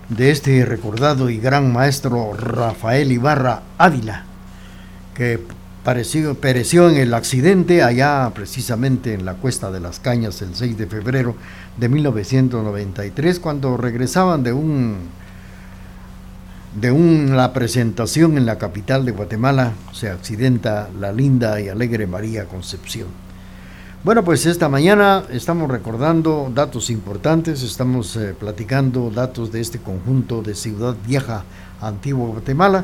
de 0.09 0.31
este 0.31 0.65
recordado 0.65 1.29
y 1.29 1.37
gran 1.37 1.71
maestro 1.71 2.33
Rafael 2.33 3.09
Ibarra 3.09 3.61
Ávila, 3.77 4.25
que 5.15 5.39
pereció, 5.85 6.35
pereció 6.35 6.89
en 6.89 6.97
el 6.97 7.13
accidente 7.13 7.81
allá 7.81 8.29
precisamente 8.35 9.13
en 9.13 9.23
la 9.23 9.35
Cuesta 9.35 9.71
de 9.71 9.79
las 9.79 10.01
Cañas 10.01 10.41
el 10.41 10.55
6 10.55 10.77
de 10.77 10.87
febrero 10.87 11.37
de 11.77 11.87
1993, 11.87 13.39
cuando 13.39 13.77
regresaban 13.77 14.43
de 14.43 14.51
un 14.51 14.97
de 16.81 16.91
una 16.91 17.53
presentación 17.53 18.37
en 18.37 18.45
la 18.45 18.57
capital 18.57 19.05
de 19.05 19.13
Guatemala, 19.13 19.71
se 19.93 20.09
accidenta 20.09 20.89
la 20.99 21.13
linda 21.13 21.61
y 21.61 21.69
alegre 21.69 22.07
María 22.07 22.43
Concepción. 22.43 23.22
Bueno, 24.03 24.21
pues 24.25 24.45
esta 24.45 24.67
mañana 24.67 25.23
estamos 25.31 25.71
recordando 25.71 26.51
datos 26.53 26.89
importantes, 26.89 27.63
estamos 27.63 28.17
eh, 28.17 28.35
platicando 28.37 29.09
datos 29.09 29.49
de 29.49 29.61
este 29.61 29.79
conjunto 29.79 30.41
de 30.41 30.55
Ciudad 30.55 30.93
Vieja, 31.07 31.45
Antigua 31.79 32.27
Guatemala, 32.27 32.83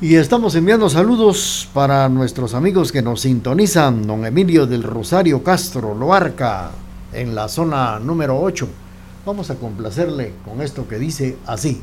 y 0.00 0.14
estamos 0.14 0.54
enviando 0.54 0.88
saludos 0.88 1.68
para 1.74 2.08
nuestros 2.08 2.54
amigos 2.54 2.92
que 2.92 3.02
nos 3.02 3.22
sintonizan, 3.22 4.06
don 4.06 4.24
Emilio 4.24 4.64
del 4.64 4.84
Rosario 4.84 5.42
Castro, 5.42 5.92
Loarca, 5.92 6.70
en 7.12 7.34
la 7.34 7.48
zona 7.48 7.98
número 7.98 8.40
8. 8.40 8.68
Vamos 9.26 9.50
a 9.50 9.56
complacerle 9.56 10.34
con 10.44 10.62
esto 10.62 10.86
que 10.86 11.00
dice 11.00 11.36
así. 11.46 11.82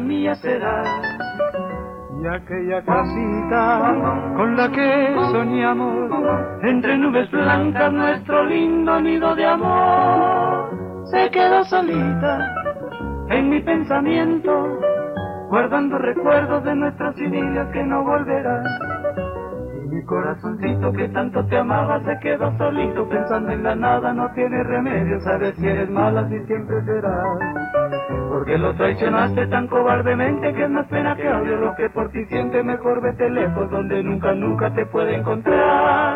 Mía 0.00 0.34
será. 0.36 0.82
Y 2.22 2.26
aquella 2.26 2.82
casita 2.84 3.94
con 4.36 4.56
la 4.56 4.70
que 4.70 5.14
soñamos, 5.32 6.10
entre 6.62 6.96
nubes 6.98 7.30
blancas 7.30 7.92
nuestro 7.92 8.44
lindo 8.44 9.00
nido 9.00 9.34
de 9.34 9.46
amor, 9.46 11.04
se 11.04 11.30
quedó 11.30 11.64
solita 11.64 12.54
en 13.30 13.50
mi 13.50 13.60
pensamiento, 13.60 14.78
guardando 15.48 15.98
recuerdos 15.98 16.64
de 16.64 16.74
nuestras 16.74 17.18
idilias 17.18 17.68
que 17.72 17.82
no 17.84 18.04
volverán. 18.04 18.64
Corazoncito 20.06 20.92
que 20.92 21.08
tanto 21.08 21.44
te 21.46 21.56
amaba 21.56 22.00
se 22.04 22.18
quedó 22.20 22.56
solito 22.58 23.08
pensando 23.08 23.50
en 23.50 23.62
la 23.62 23.74
nada, 23.74 24.12
no 24.12 24.30
tiene 24.32 24.62
remedio, 24.62 25.20
sabes 25.20 25.54
si 25.56 25.66
eres 25.66 25.88
mala 25.88 26.28
si 26.28 26.38
siempre 26.40 26.82
serás. 26.84 27.38
Porque 28.28 28.58
lo 28.58 28.74
traicionaste 28.74 29.46
tan 29.46 29.66
cobardemente 29.68 30.52
que 30.52 30.64
es 30.64 30.70
más 30.70 30.86
pena 30.88 31.16
que 31.16 31.28
odio 31.28 31.56
lo 31.56 31.74
que 31.74 31.88
por 31.90 32.10
ti 32.10 32.24
siente 32.26 32.62
mejor 32.62 33.00
vete 33.00 33.30
lejos 33.30 33.70
donde 33.70 34.02
nunca, 34.02 34.34
nunca 34.34 34.74
te 34.74 34.84
puede 34.86 35.16
encontrar. 35.16 36.13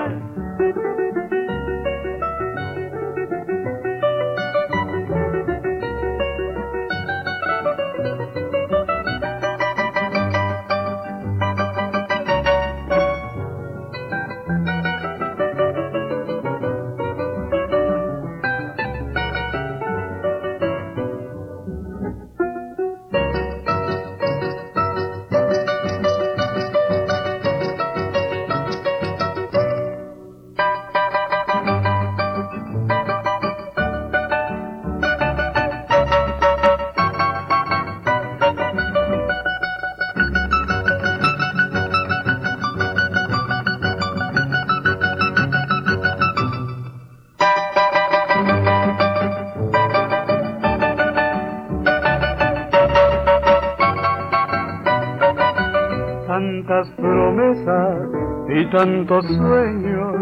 Tantos 58.79 59.27
sueños 59.27 60.15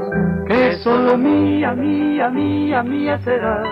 que 0.49 0.73
solo 0.79 1.19
mía, 1.19 1.75
mía, 1.75 2.31
mía, 2.31 2.83
mía 2.83 3.19
será. 3.19 3.63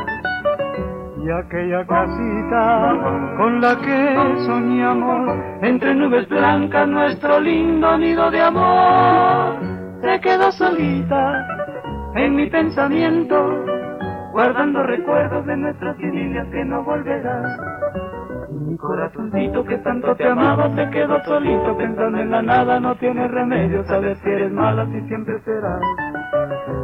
Y 1.25 1.31
aquella 1.31 1.87
casita 1.87 2.93
con 3.39 3.63
la 3.63 3.77
que 3.81 4.15
soñamos, 4.45 5.39
entre 5.63 5.95
nubes 5.95 6.29
blancas 6.29 6.87
nuestro 6.87 7.41
lindo 7.41 7.97
nido 7.97 8.31
de 8.31 8.43
amor, 8.43 9.57
se 10.03 10.21
quedó 10.21 10.53
solita 10.53 11.47
en 12.17 12.37
mi 12.37 12.47
pensamiento, 12.51 13.37
guardando 14.33 14.83
recuerdos 14.83 15.47
de 15.47 15.57
nuestras 15.57 15.99
idilias 15.99 16.47
que 16.49 16.63
no 16.63 16.85
volverán. 16.85 17.74
Corazoncito 18.85 19.65
que 19.65 19.79
tanto 19.79 20.15
te 20.15 20.29
amaba 20.29 20.69
se 20.75 20.91
quedó 20.91 21.19
solito 21.25 21.75
pensando 21.79 22.19
en 22.19 22.31
la 22.31 22.43
nada, 22.43 22.79
no 22.79 22.95
tiene 22.97 23.27
remedio, 23.29 23.83
sabes 23.87 24.19
que 24.19 24.31
eres 24.31 24.53
mala 24.53 24.85
y 24.85 25.09
siempre 25.09 25.41
serás. 25.43 25.81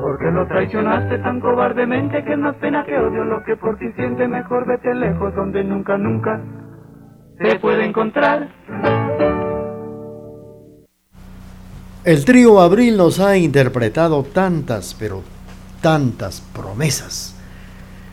Porque 0.01 0.31
lo 0.31 0.47
traicionaste 0.47 1.19
tan 1.19 1.41
cobardemente 1.41 2.25
que 2.25 2.33
es 2.33 2.39
más 2.39 2.57
pena 2.57 2.85
que 2.87 2.97
odio 2.97 3.25
lo 3.25 3.45
que 3.45 3.55
por 3.55 3.77
ti 3.79 3.93
siente, 3.93 4.27
mejor 4.27 4.67
vete 4.67 4.95
lejos 4.95 5.35
donde 5.35 5.63
nunca, 5.63 5.99
nunca 5.99 6.41
te 7.39 7.59
puede 7.59 7.85
encontrar. 7.85 8.49
El 12.05 12.25
trío 12.25 12.61
Abril 12.61 12.97
nos 12.97 13.21
ha 13.21 13.37
interpretado 13.37 14.23
tantas, 14.23 14.97
pero 14.99 15.23
tantas 15.83 16.41
promesas. 16.41 17.40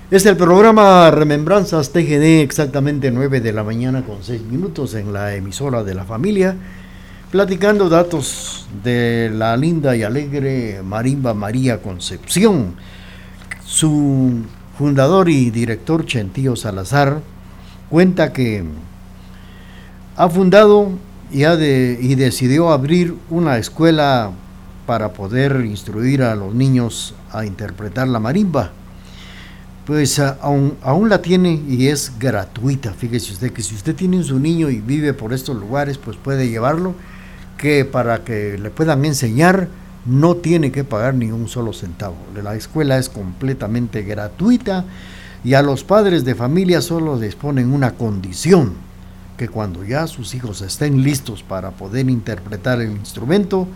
Es 0.09 0.25
el 0.25 0.37
programa 0.37 1.11
Remembranzas 1.11 1.89
TGD, 1.89 2.39
exactamente 2.39 3.11
9 3.11 3.41
de 3.41 3.51
la 3.51 3.65
mañana 3.65 4.05
con 4.05 4.23
6 4.23 4.41
minutos 4.43 4.93
en 4.93 5.11
la 5.11 5.35
emisora 5.35 5.83
de 5.83 5.95
la 5.95 6.05
familia, 6.05 6.55
platicando 7.29 7.89
datos 7.89 8.69
de 8.85 9.29
la 9.33 9.57
linda 9.57 9.97
y 9.97 10.03
alegre 10.03 10.81
Marimba 10.81 11.33
María 11.33 11.81
Concepción. 11.81 12.75
Su 13.65 14.43
fundador 14.77 15.27
y 15.27 15.49
director 15.49 16.05
Chentío 16.05 16.55
Salazar 16.55 17.19
cuenta 17.89 18.31
que 18.31 18.63
ha 20.15 20.29
fundado 20.29 20.91
y, 21.33 21.43
y 21.43 22.15
decidió 22.15 22.71
abrir 22.71 23.13
una 23.29 23.57
escuela 23.57 24.31
para 24.85 25.11
poder 25.11 25.65
instruir 25.65 26.23
a 26.23 26.33
los 26.33 26.55
niños 26.55 27.13
a 27.29 27.45
interpretar 27.45 28.07
la 28.07 28.21
marimba. 28.21 28.71
Pues 29.87 30.19
aún, 30.19 30.75
aún, 30.83 31.07
la 31.07 31.21
tiene 31.21 31.63
y 31.65 31.87
es 31.87 32.11
gratuita. 32.19 32.91
Fíjese 32.91 33.31
usted 33.31 33.53
que 33.53 33.63
si 33.63 33.73
usted 33.73 33.95
tiene 33.95 34.21
su 34.21 34.37
niño 34.37 34.69
y 34.69 34.81
vive 34.81 35.13
por 35.13 35.31
estos 35.31 35.55
lugares, 35.55 35.97
pues 35.97 36.17
puede 36.17 36.49
llevarlo, 36.49 36.93
que 37.57 37.85
para 37.85 38.25
que 38.25 38.57
le 38.57 38.69
puedan 38.69 39.05
enseñar 39.05 39.69
no 40.05 40.35
tiene 40.35 40.73
que 40.73 40.83
pagar 40.83 41.13
ni 41.13 41.31
un 41.31 41.47
solo 41.47 41.71
centavo. 41.71 42.17
La 42.43 42.55
escuela 42.55 42.97
es 42.97 43.07
completamente 43.07 44.03
gratuita 44.03 44.83
y 45.45 45.53
a 45.53 45.61
los 45.61 45.85
padres 45.85 46.25
de 46.25 46.35
familia 46.35 46.81
solo 46.81 47.17
les 47.17 47.35
ponen 47.35 47.71
una 47.71 47.91
condición 47.91 48.73
que 49.37 49.47
cuando 49.47 49.85
ya 49.85 50.05
sus 50.07 50.35
hijos 50.35 50.61
estén 50.61 51.01
listos 51.01 51.43
para 51.43 51.71
poder 51.71 52.09
interpretar 52.09 52.81
el 52.81 52.91
instrumento, 52.91 53.69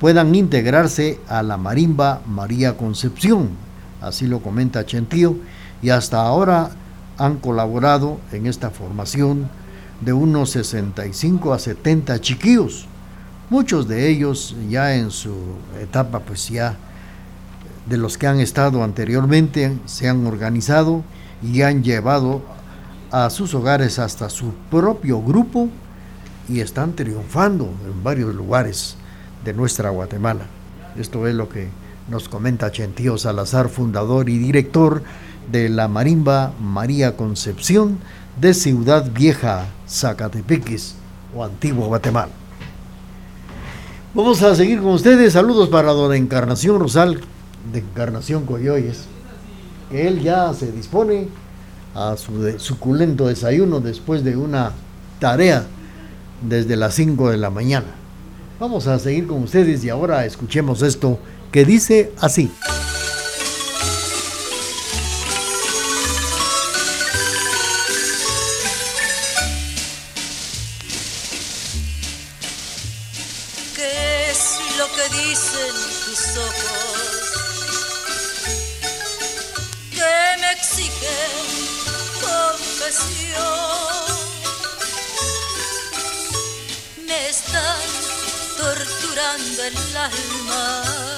puedan 0.00 0.34
integrarse 0.34 1.18
a 1.28 1.42
la 1.42 1.56
marimba 1.56 2.20
María 2.26 2.76
Concepción. 2.76 3.64
Así 4.00 4.26
lo 4.26 4.40
comenta 4.40 4.86
Chentío, 4.86 5.36
y 5.82 5.90
hasta 5.90 6.20
ahora 6.20 6.70
han 7.18 7.38
colaborado 7.38 8.18
en 8.32 8.46
esta 8.46 8.70
formación 8.70 9.48
de 10.00 10.12
unos 10.12 10.50
65 10.50 11.52
a 11.52 11.58
70 11.58 12.20
chiquillos. 12.20 12.86
Muchos 13.48 13.88
de 13.88 14.08
ellos 14.08 14.56
ya 14.68 14.94
en 14.94 15.10
su 15.10 15.34
etapa, 15.80 16.20
pues 16.20 16.48
ya 16.48 16.76
de 17.86 17.96
los 17.96 18.18
que 18.18 18.26
han 18.26 18.40
estado 18.40 18.82
anteriormente, 18.82 19.76
se 19.86 20.08
han 20.08 20.26
organizado 20.26 21.02
y 21.42 21.62
han 21.62 21.82
llevado 21.82 22.42
a 23.10 23.30
sus 23.30 23.54
hogares 23.54 23.98
hasta 23.98 24.28
su 24.28 24.52
propio 24.70 25.22
grupo 25.22 25.68
y 26.48 26.60
están 26.60 26.94
triunfando 26.94 27.70
en 27.86 28.02
varios 28.02 28.34
lugares 28.34 28.96
de 29.44 29.54
nuestra 29.54 29.90
Guatemala. 29.90 30.46
Esto 30.98 31.26
es 31.26 31.34
lo 31.34 31.48
que 31.48 31.68
nos 32.08 32.28
comenta 32.28 32.70
Chentío 32.70 33.18
Salazar, 33.18 33.68
fundador 33.68 34.28
y 34.28 34.38
director 34.38 35.02
de 35.50 35.68
la 35.68 35.88
Marimba 35.88 36.52
María 36.60 37.16
Concepción 37.16 37.98
de 38.40 38.54
Ciudad 38.54 39.10
Vieja, 39.10 39.66
Zacatepeques 39.88 40.94
o 41.34 41.44
Antiguo 41.44 41.86
Guatemala. 41.86 42.32
Vamos 44.14 44.42
a 44.42 44.54
seguir 44.54 44.80
con 44.80 44.92
ustedes. 44.92 45.34
Saludos 45.34 45.68
para 45.68 45.92
Dona 45.92 46.16
Encarnación 46.16 46.80
Rosal 46.80 47.20
de 47.72 47.80
Encarnación 47.80 48.46
Coyoyes, 48.46 49.04
que 49.90 50.06
él 50.06 50.22
ya 50.22 50.52
se 50.54 50.72
dispone 50.72 51.28
a 51.94 52.16
su 52.16 52.58
suculento 52.58 53.26
desayuno 53.26 53.80
después 53.80 54.22
de 54.22 54.36
una 54.36 54.72
tarea 55.18 55.66
desde 56.46 56.76
las 56.76 56.94
5 56.94 57.30
de 57.30 57.36
la 57.36 57.50
mañana. 57.50 57.86
Vamos 58.60 58.86
a 58.86 58.98
seguir 58.98 59.26
con 59.26 59.42
ustedes 59.42 59.84
y 59.84 59.90
ahora 59.90 60.24
escuchemos 60.24 60.82
esto 60.82 61.18
que 61.52 61.64
dice 61.64 62.12
así. 62.20 62.50
¿Qué 73.74 74.30
es 74.30 74.58
lo 74.78 74.86
que 74.94 75.08
dicen 75.16 75.74
tus 76.04 76.36
ojos? 76.36 77.26
Que 79.90 80.40
me 80.40 80.52
exigen 80.52 81.66
confesión. 82.20 83.56
Me 87.06 87.28
están 87.28 87.80
torturando 88.58 89.64
el 89.64 89.96
alma. 89.96 91.15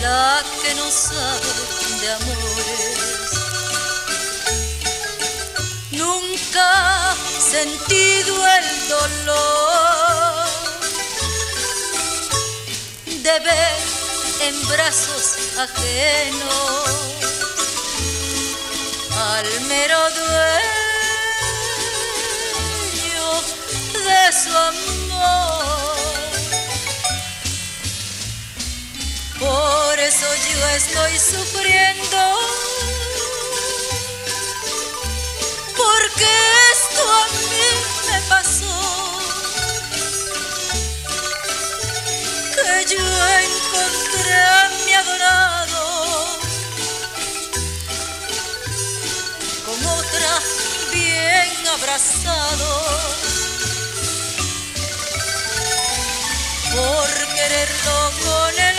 La 0.00 0.42
que 0.62 0.74
no 0.74 0.90
sabe 0.90 1.52
de 2.00 2.12
amores. 2.12 3.30
Nunca 5.92 7.10
ha 7.10 7.16
sentido 7.50 8.46
el 8.58 8.66
dolor 8.88 10.44
de 13.06 13.40
ver 13.40 13.78
en 14.42 14.68
brazos 14.68 15.26
ajenos 15.58 16.84
al 19.16 19.60
mero 19.62 19.98
dueño 20.10 20.84
de 24.04 24.32
su 24.32 24.52
amor. 24.54 25.53
Por 29.44 30.00
eso 30.00 30.26
yo 30.48 30.68
estoy 30.68 31.18
sufriendo, 31.18 32.22
porque 35.76 36.30
esto 36.72 37.02
a 37.12 37.26
mí 37.50 37.68
me 38.08 38.18
pasó. 38.32 38.76
Que 42.54 42.70
yo 42.94 43.04
encontré 43.50 44.34
a 44.34 44.70
mi 44.86 44.92
adorado 44.94 45.82
con 49.66 49.78
otra 49.98 50.32
bien 50.92 51.66
abrazado. 51.68 52.70
Por 56.74 57.10
quererlo 57.34 57.98
con 58.24 58.54
el 58.58 58.73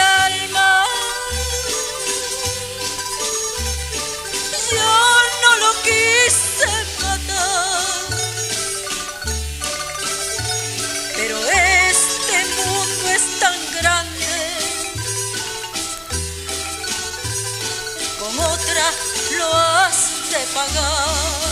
lo 19.37 19.53
has 19.53 20.29
de 20.29 20.39
pagar. 20.53 21.44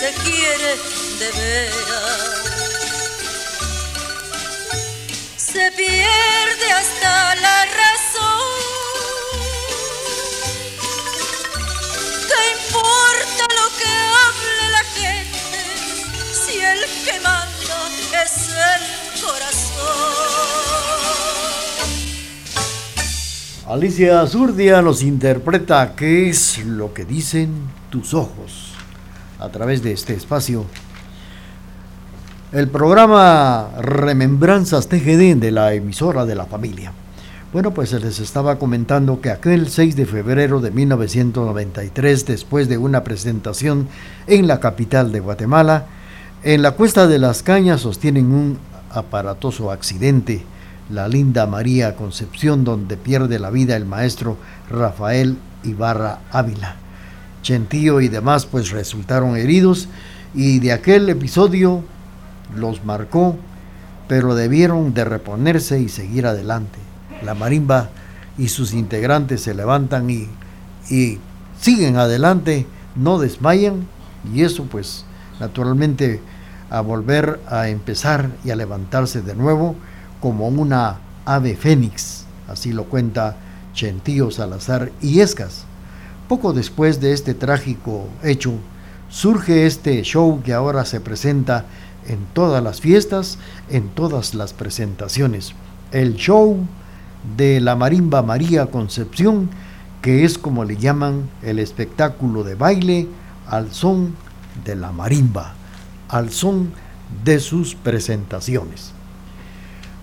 Se 0.00 0.12
quiere 0.24 0.72
de 1.18 1.28
veras 1.38 2.40
se 5.36 5.70
pierde 5.72 6.72
hasta 6.72 7.34
la 7.34 7.64
razón. 7.80 8.50
¿Qué 12.28 12.40
importa 12.56 13.44
lo 13.60 13.66
que 13.78 13.92
hable 14.24 14.64
la 14.76 14.84
gente 14.96 15.60
si 16.32 16.54
el 16.60 16.80
que 17.04 17.16
manda 17.20 17.78
es 18.24 18.34
el 18.72 18.84
corazón? 19.20 20.00
Alicia 23.68 24.26
Zurdia 24.26 24.80
nos 24.80 25.02
interpreta 25.02 25.94
qué 25.94 26.30
es 26.30 26.64
lo 26.64 26.94
que 26.94 27.04
dicen 27.04 27.70
tus 27.90 28.14
ojos 28.14 28.69
a 29.40 29.48
través 29.48 29.82
de 29.82 29.92
este 29.92 30.14
espacio 30.14 30.66
el 32.52 32.68
programa 32.68 33.70
Remembranzas 33.78 34.88
TGD 34.88 35.36
de 35.36 35.52
la 35.52 35.72
emisora 35.72 36.26
de 36.26 36.34
la 36.34 36.46
familia. 36.46 36.92
Bueno, 37.52 37.72
pues 37.72 37.92
les 37.92 38.18
estaba 38.18 38.58
comentando 38.58 39.20
que 39.20 39.30
aquel 39.30 39.68
6 39.68 39.94
de 39.94 40.06
febrero 40.06 40.60
de 40.60 40.72
1993, 40.72 42.26
después 42.26 42.68
de 42.68 42.76
una 42.76 43.04
presentación 43.04 43.88
en 44.26 44.48
la 44.48 44.58
capital 44.58 45.12
de 45.12 45.20
Guatemala, 45.20 45.86
en 46.42 46.62
la 46.62 46.72
Cuesta 46.72 47.06
de 47.06 47.18
las 47.18 47.42
Cañas 47.44 47.82
sostienen 47.82 48.32
un 48.32 48.58
aparatoso 48.92 49.70
accidente, 49.70 50.42
la 50.90 51.06
linda 51.06 51.46
María 51.46 51.94
Concepción, 51.94 52.64
donde 52.64 52.96
pierde 52.96 53.38
la 53.38 53.50
vida 53.50 53.76
el 53.76 53.84
maestro 53.84 54.36
Rafael 54.68 55.36
Ibarra 55.62 56.18
Ávila. 56.32 56.76
Chentío 57.42 58.00
y 58.00 58.08
demás 58.08 58.46
pues 58.46 58.70
resultaron 58.70 59.36
heridos 59.36 59.88
y 60.34 60.58
de 60.60 60.72
aquel 60.72 61.08
episodio 61.08 61.82
los 62.56 62.84
marcó, 62.84 63.36
pero 64.08 64.34
debieron 64.34 64.92
de 64.94 65.04
reponerse 65.04 65.80
y 65.80 65.88
seguir 65.88 66.26
adelante. 66.26 66.78
La 67.22 67.34
marimba 67.34 67.90
y 68.38 68.48
sus 68.48 68.72
integrantes 68.72 69.42
se 69.42 69.54
levantan 69.54 70.10
y, 70.10 70.28
y 70.88 71.18
siguen 71.60 71.96
adelante, 71.96 72.66
no 72.96 73.18
desmayan 73.18 73.86
y 74.34 74.42
eso 74.42 74.64
pues 74.64 75.04
naturalmente 75.38 76.20
a 76.70 76.80
volver 76.80 77.40
a 77.48 77.68
empezar 77.68 78.30
y 78.44 78.50
a 78.50 78.56
levantarse 78.56 79.22
de 79.22 79.34
nuevo 79.34 79.74
como 80.20 80.48
una 80.48 80.98
ave 81.24 81.56
fénix, 81.56 82.24
así 82.48 82.72
lo 82.72 82.84
cuenta 82.84 83.36
Chentío 83.74 84.30
Salazar 84.30 84.92
Escas. 85.02 85.64
Poco 86.30 86.52
después 86.52 87.00
de 87.00 87.12
este 87.12 87.34
trágico 87.34 88.06
hecho, 88.22 88.52
surge 89.08 89.66
este 89.66 90.00
show 90.02 90.40
que 90.44 90.52
ahora 90.52 90.84
se 90.84 91.00
presenta 91.00 91.64
en 92.06 92.24
todas 92.34 92.62
las 92.62 92.80
fiestas, 92.80 93.36
en 93.68 93.88
todas 93.88 94.34
las 94.34 94.52
presentaciones. 94.52 95.54
El 95.90 96.14
show 96.14 96.56
de 97.36 97.58
la 97.58 97.74
marimba 97.74 98.22
María 98.22 98.66
Concepción, 98.66 99.50
que 100.02 100.24
es 100.24 100.38
como 100.38 100.62
le 100.62 100.76
llaman 100.76 101.28
el 101.42 101.58
espectáculo 101.58 102.44
de 102.44 102.54
baile 102.54 103.08
al 103.48 103.72
son 103.72 104.14
de 104.64 104.76
la 104.76 104.92
marimba, 104.92 105.54
al 106.08 106.30
son 106.30 106.70
de 107.24 107.40
sus 107.40 107.74
presentaciones. 107.74 108.92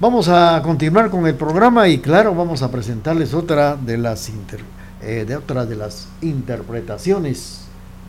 Vamos 0.01 0.27
a 0.27 0.61
continuar 0.61 1.09
con 1.09 1.25
el 1.25 1.35
programa 1.35 1.87
y 1.87 1.99
claro, 1.99 2.35
vamos 2.35 2.63
a 2.63 2.69
presentarles 2.69 3.33
otra 3.33 3.77
de 3.77 3.97
las, 3.97 4.29
eh, 5.01 5.25
de, 5.27 5.35
otra 5.35 5.65
de 5.65 5.75
las 5.75 6.07
interpretaciones 6.21 7.61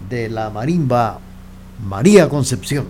de 0.08 0.28
la 0.28 0.50
marimba 0.50 1.18
María 1.84 2.28
Concepción. 2.28 2.86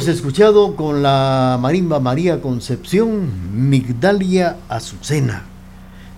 Hemos 0.00 0.08
escuchado 0.08 0.76
con 0.76 1.02
la 1.02 1.58
marimba 1.60 2.00
María 2.00 2.40
Concepción 2.40 3.28
Migdalia 3.68 4.56
Azucena. 4.70 5.42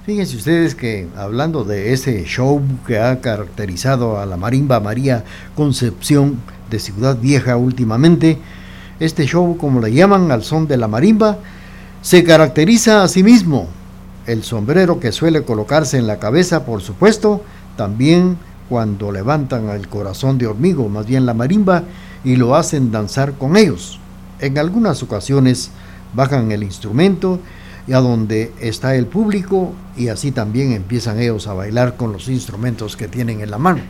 Fíjense 0.07 0.37
ustedes 0.37 0.77
que 0.77 1.09
hablando 1.17 1.65
de 1.65 1.93
ese 1.93 2.23
show 2.25 2.63
que 2.87 3.01
ha 3.01 3.21
caracterizado 3.21 4.21
a 4.21 4.27
la 4.27 4.37
marimba 4.37 4.79
María 4.79 5.25
Concepción 5.57 6.39
de 6.71 6.79
Ciudad 6.79 7.19
Vieja 7.19 7.57
últimamente, 7.57 8.39
este 9.01 9.27
show, 9.27 9.57
como 9.57 9.81
le 9.81 9.93
llaman 9.93 10.31
al 10.31 10.45
son 10.45 10.69
de 10.69 10.77
la 10.77 10.87
marimba, 10.87 11.39
se 12.03 12.23
caracteriza 12.23 13.03
a 13.03 13.09
sí 13.09 13.25
mismo. 13.25 13.67
El 14.29 14.45
sombrero 14.45 15.01
que 15.01 15.11
suele 15.11 15.43
colocarse 15.43 15.99
en 15.99 16.07
la 16.07 16.21
cabeza, 16.21 16.65
por 16.65 16.83
supuesto, 16.83 17.43
también 17.77 18.37
cuando 18.69 19.11
levantan 19.11 19.71
el 19.71 19.89
corazón 19.89 20.39
de 20.39 20.47
hormigo, 20.47 20.89
más 20.89 21.05
bien 21.05 21.27
la 21.27 21.35
marimba, 21.35 21.83
y 22.25 22.37
lo 22.37 22.55
hacen 22.55 22.91
danzar 22.91 23.35
con 23.35 23.57
ellos. 23.57 23.99
En 24.39 24.59
algunas 24.59 25.03
ocasiones 25.03 25.71
bajan 26.15 26.53
el 26.53 26.63
instrumento 26.63 27.41
y 27.87 27.93
a 27.93 27.99
donde 27.99 28.53
está 28.61 28.95
el 28.95 29.07
público 29.07 29.73
y 29.97 30.09
así 30.09 30.31
también 30.31 30.73
empiezan 30.73 31.21
ellos 31.21 31.47
a 31.47 31.55
bailar 31.55 31.97
con 31.97 32.13
los 32.13 32.29
instrumentos 32.29 32.97
que 32.97 33.09
tienen 33.09 33.41
en 33.41 33.51
la 33.51 33.59
mano. 33.59 33.81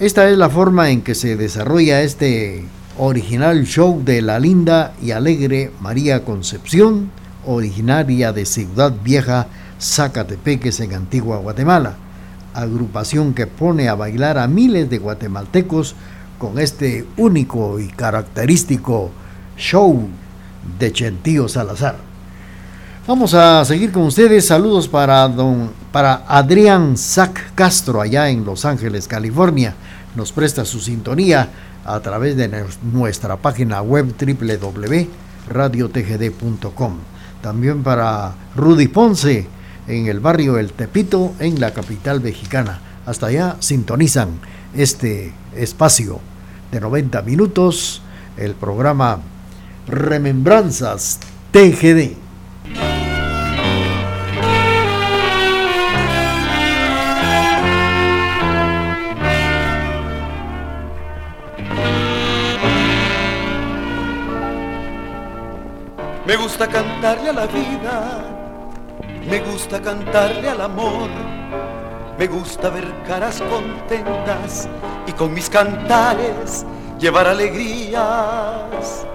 Esta 0.00 0.30
es 0.30 0.38
la 0.38 0.48
forma 0.48 0.90
en 0.90 1.02
que 1.02 1.14
se 1.14 1.36
desarrolla 1.36 2.02
este 2.02 2.64
original 2.98 3.64
show 3.64 4.02
de 4.04 4.22
la 4.22 4.38
linda 4.38 4.94
y 5.02 5.10
alegre 5.10 5.72
María 5.80 6.24
Concepción, 6.24 7.10
originaria 7.44 8.32
de 8.32 8.44
Ciudad 8.44 8.94
Vieja, 9.02 9.48
Zacatepeques 9.80 10.80
en 10.80 10.94
Antigua 10.94 11.38
Guatemala, 11.38 11.96
agrupación 12.54 13.34
que 13.34 13.46
pone 13.46 13.88
a 13.88 13.94
bailar 13.94 14.38
a 14.38 14.48
miles 14.48 14.90
de 14.90 14.98
guatemaltecos 14.98 15.94
con 16.38 16.58
este 16.58 17.06
único 17.16 17.80
y 17.80 17.88
característico 17.88 19.10
show 19.56 20.08
de 20.78 20.92
Chentío 20.92 21.48
Salazar. 21.48 21.96
Vamos 23.06 23.32
a 23.34 23.64
seguir 23.64 23.90
con 23.90 24.02
ustedes. 24.02 24.46
Saludos 24.46 24.86
para 24.86 25.26
don 25.28 25.70
para 25.90 26.24
Adrián 26.28 26.96
Zac 26.96 27.54
Castro 27.54 28.00
allá 28.00 28.28
en 28.28 28.44
Los 28.44 28.64
Ángeles, 28.64 29.08
California. 29.08 29.74
Nos 30.14 30.30
presta 30.32 30.64
su 30.64 30.80
sintonía 30.80 31.48
a 31.84 31.98
través 32.00 32.36
de 32.36 32.66
nuestra 32.82 33.36
página 33.36 33.80
web 33.80 34.14
www.radiotgd.com. 34.18 36.96
También 37.40 37.82
para 37.82 38.34
Rudy 38.54 38.88
Ponce 38.88 39.46
en 39.86 40.06
el 40.06 40.20
barrio 40.20 40.58
El 40.58 40.72
Tepito 40.72 41.32
en 41.38 41.60
la 41.60 41.72
capital 41.72 42.20
mexicana. 42.20 42.80
Hasta 43.06 43.28
allá 43.28 43.56
sintonizan 43.60 44.38
este 44.74 45.32
espacio 45.54 46.20
de 46.70 46.80
90 46.80 47.22
minutos, 47.22 48.02
el 48.36 48.54
programa 48.54 49.20
Remembranzas 49.86 51.20
TGD. 51.50 52.16
Me 66.26 66.36
gusta 66.36 66.68
cantarle 66.68 67.30
a 67.30 67.32
la 67.32 67.46
vida, 67.46 68.24
me 69.30 69.40
gusta 69.40 69.80
cantarle 69.80 70.50
al 70.50 70.60
amor 70.60 71.37
me 72.18 72.26
gusta 72.26 72.68
ver 72.68 72.84
caras 73.06 73.40
contentas 73.48 74.68
y 75.06 75.12
con 75.12 75.32
mis 75.32 75.48
cantares 75.48 76.66
llevar 76.98 77.28
alegrías. 77.28 79.06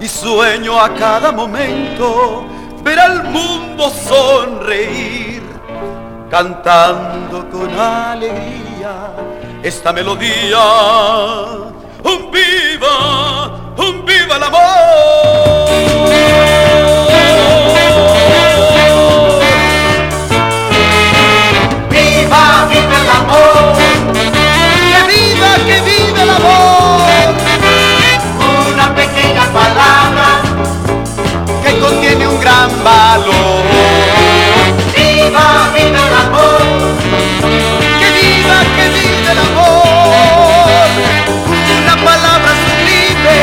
Y 0.00 0.08
sueño 0.08 0.80
a 0.80 0.94
cada 0.94 1.32
momento 1.32 2.46
ver 2.82 2.98
al 2.98 3.24
mundo 3.24 3.90
sonreír, 3.90 5.42
cantando 6.30 7.48
con 7.50 7.70
alegría 7.78 9.10
esta 9.62 9.92
melodía. 9.92 10.62
Un 12.04 12.30
viva, 12.30 13.74
un 13.76 14.04
viva 14.06 14.36
el 14.36 14.42
amor. 14.42 16.35
Valor. 33.16 33.62
¡Viva, 34.94 35.46
viva 35.74 36.02
el 36.08 36.14
amor! 36.24 36.66
¡Que 38.00 38.08
viva, 38.18 38.58
que 38.76 38.84
viva 38.96 39.30
el 39.32 39.40
amor! 39.48 40.88
Una 41.82 41.96
palabra 42.10 42.52
sublime 42.64 43.38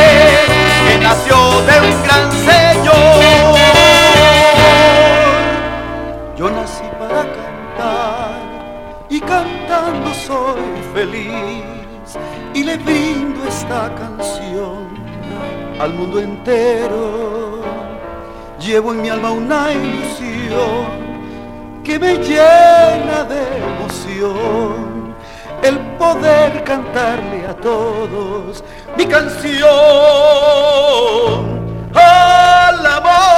que 0.88 0.96
nació 1.02 1.38
de 1.68 1.76
un 1.88 2.04
gran 2.06 2.26
Señor. 2.50 3.56
Yo 6.38 6.50
nací 6.50 6.88
para 7.00 7.24
cantar 7.38 8.42
y 9.10 9.20
cantando 9.20 10.14
soy 10.14 10.64
feliz 10.94 12.10
y 12.54 12.64
le 12.64 12.78
brindo 12.78 13.48
esta 13.48 13.94
canción 13.96 14.94
al 15.80 15.94
mundo 15.94 16.20
entero 16.20 17.33
Llevo 18.66 18.94
en 18.94 19.02
mi 19.02 19.10
alma 19.10 19.32
una 19.32 19.74
ilusión 19.74 21.04
que 21.84 22.00
me 22.00 22.16
llena 22.16 23.26
de 23.26 23.58
emoción. 23.58 25.14
El 25.62 25.80
poder 25.98 26.64
cantarle 26.64 27.46
a 27.46 27.56
todos 27.58 28.64
mi 28.98 29.06
canción 29.06 29.68
al 31.94 32.86
amor. 32.86 33.34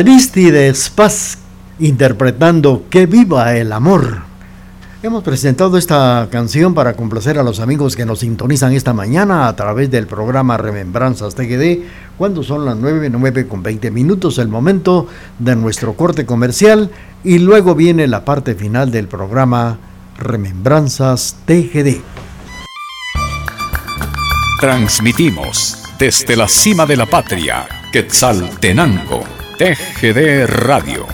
Aristides 0.00 0.88
Paz 0.88 1.36
interpretando 1.78 2.84
Que 2.88 3.04
viva 3.04 3.54
el 3.54 3.70
amor. 3.70 4.22
Hemos 5.02 5.22
presentado 5.22 5.76
esta 5.76 6.26
canción 6.30 6.72
para 6.72 6.94
complacer 6.94 7.38
a 7.38 7.42
los 7.42 7.60
amigos 7.60 7.96
que 7.96 8.06
nos 8.06 8.20
sintonizan 8.20 8.72
esta 8.72 8.94
mañana 8.94 9.46
a 9.46 9.54
través 9.56 9.90
del 9.90 10.06
programa 10.06 10.56
Remembranzas 10.56 11.34
TGD, 11.34 11.80
cuando 12.16 12.42
son 12.42 12.64
las 12.64 12.78
9, 12.78 13.10
9 13.10 13.46
con 13.46 13.62
20 13.62 13.90
minutos, 13.90 14.38
el 14.38 14.48
momento 14.48 15.06
de 15.38 15.54
nuestro 15.54 15.92
corte 15.92 16.24
comercial, 16.24 16.90
y 17.22 17.38
luego 17.38 17.74
viene 17.74 18.06
la 18.06 18.24
parte 18.24 18.54
final 18.54 18.90
del 18.90 19.06
programa 19.06 19.76
Remembranzas 20.16 21.36
TGD. 21.44 22.00
Transmitimos 24.60 25.76
desde 25.98 26.36
la 26.36 26.48
cima 26.48 26.86
de 26.86 26.96
la 26.96 27.04
patria, 27.04 27.68
Quetzaltenango 27.92 29.39
TGD 29.60 30.46
Radio. 30.46 31.06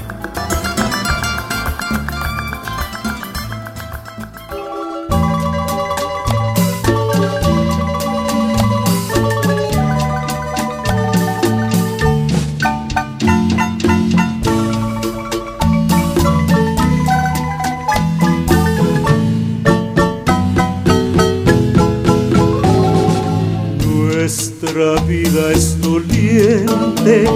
Nuestra 23.84 25.00
vida 25.02 25.50
es 25.50 25.80
doliente 25.80 27.26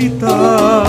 y 0.00 0.87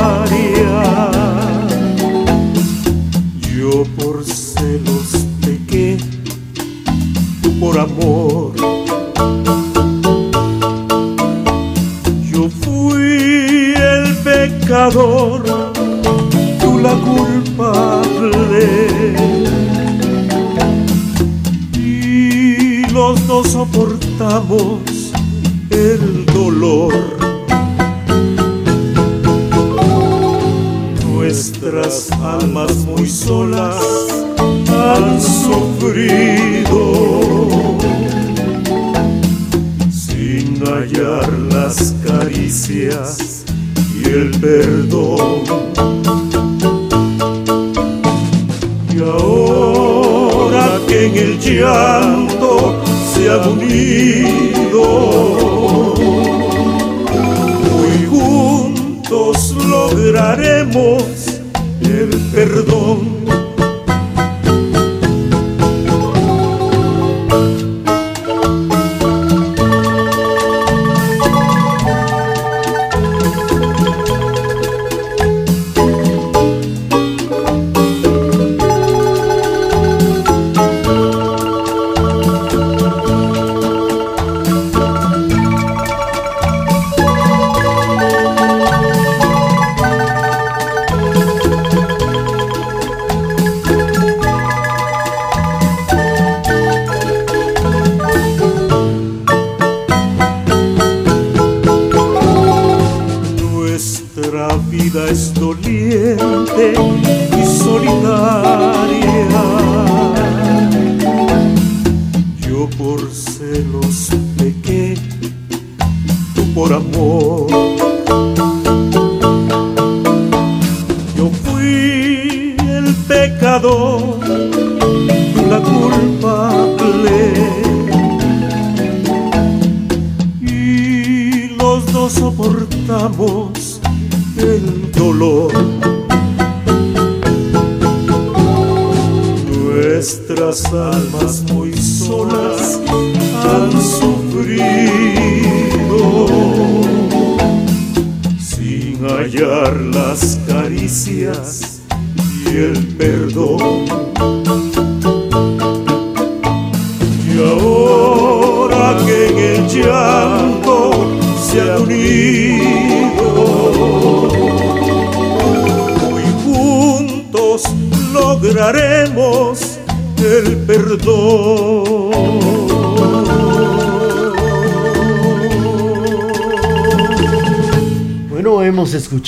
perdón 62.40 63.19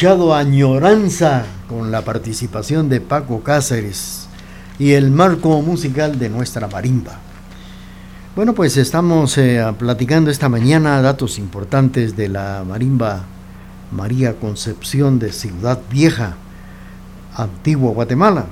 Añoranza 0.03 1.45
con 1.69 1.91
la 1.91 2.02
participación 2.02 2.90
de 2.90 3.02
Paco 3.02 3.44
Cáceres 3.44 4.28
y 4.80 4.94
el 4.94 5.11
marco 5.11 5.61
musical 5.61 6.18
de 6.18 6.28
nuestra 6.28 6.68
marimba. 6.68 7.19
Bueno, 8.36 8.56
pues 8.56 8.78
estamos 8.78 9.38
eh, 9.38 9.64
platicando 9.78 10.32
esta 10.32 10.49
mañana 10.49 11.03
datos 11.03 11.38
importantes 11.38 12.18
de 12.18 12.30
la 12.30 12.64
marimba 12.68 13.26
María 13.91 14.34
Concepción 14.40 15.19
de 15.19 15.32
Ciudad 15.32 15.80
Vieja, 15.91 16.36
Antigua 17.36 17.91
Guatemala. 17.91 18.48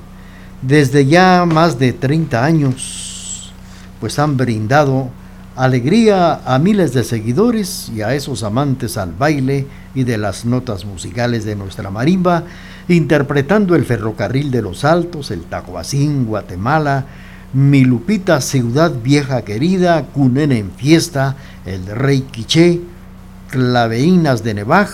Desde 0.62 1.04
ya 1.06 1.46
más 1.52 1.80
de 1.80 1.92
30 1.92 2.44
años, 2.44 3.52
pues 3.98 4.20
han 4.20 4.36
brindado 4.36 5.10
alegría 5.56 6.42
a 6.44 6.60
miles 6.60 6.94
de 6.94 7.02
seguidores 7.02 7.90
y 7.92 8.02
a 8.02 8.14
esos 8.14 8.44
amantes 8.44 8.96
al 8.96 9.10
baile 9.10 9.66
y 9.94 10.04
de 10.04 10.18
las 10.18 10.44
notas 10.44 10.84
musicales 10.84 11.44
de 11.44 11.56
nuestra 11.56 11.90
marimba, 11.90 12.44
interpretando 12.88 13.74
el 13.74 13.84
ferrocarril 13.84 14.50
de 14.50 14.62
los 14.62 14.84
Altos, 14.84 15.30
el 15.30 15.42
Tacuacín, 15.42 16.26
Guatemala, 16.26 17.06
Mi 17.52 17.84
Lupita, 17.84 18.40
Ciudad 18.40 18.92
Vieja 19.02 19.42
Querida, 19.42 20.06
Cunene 20.06 20.58
en 20.58 20.70
Fiesta, 20.70 21.36
El 21.66 21.86
Rey 21.86 22.22
Quiché, 22.22 22.80
Claveinas 23.50 24.44
de 24.44 24.54
Nevaj, 24.54 24.88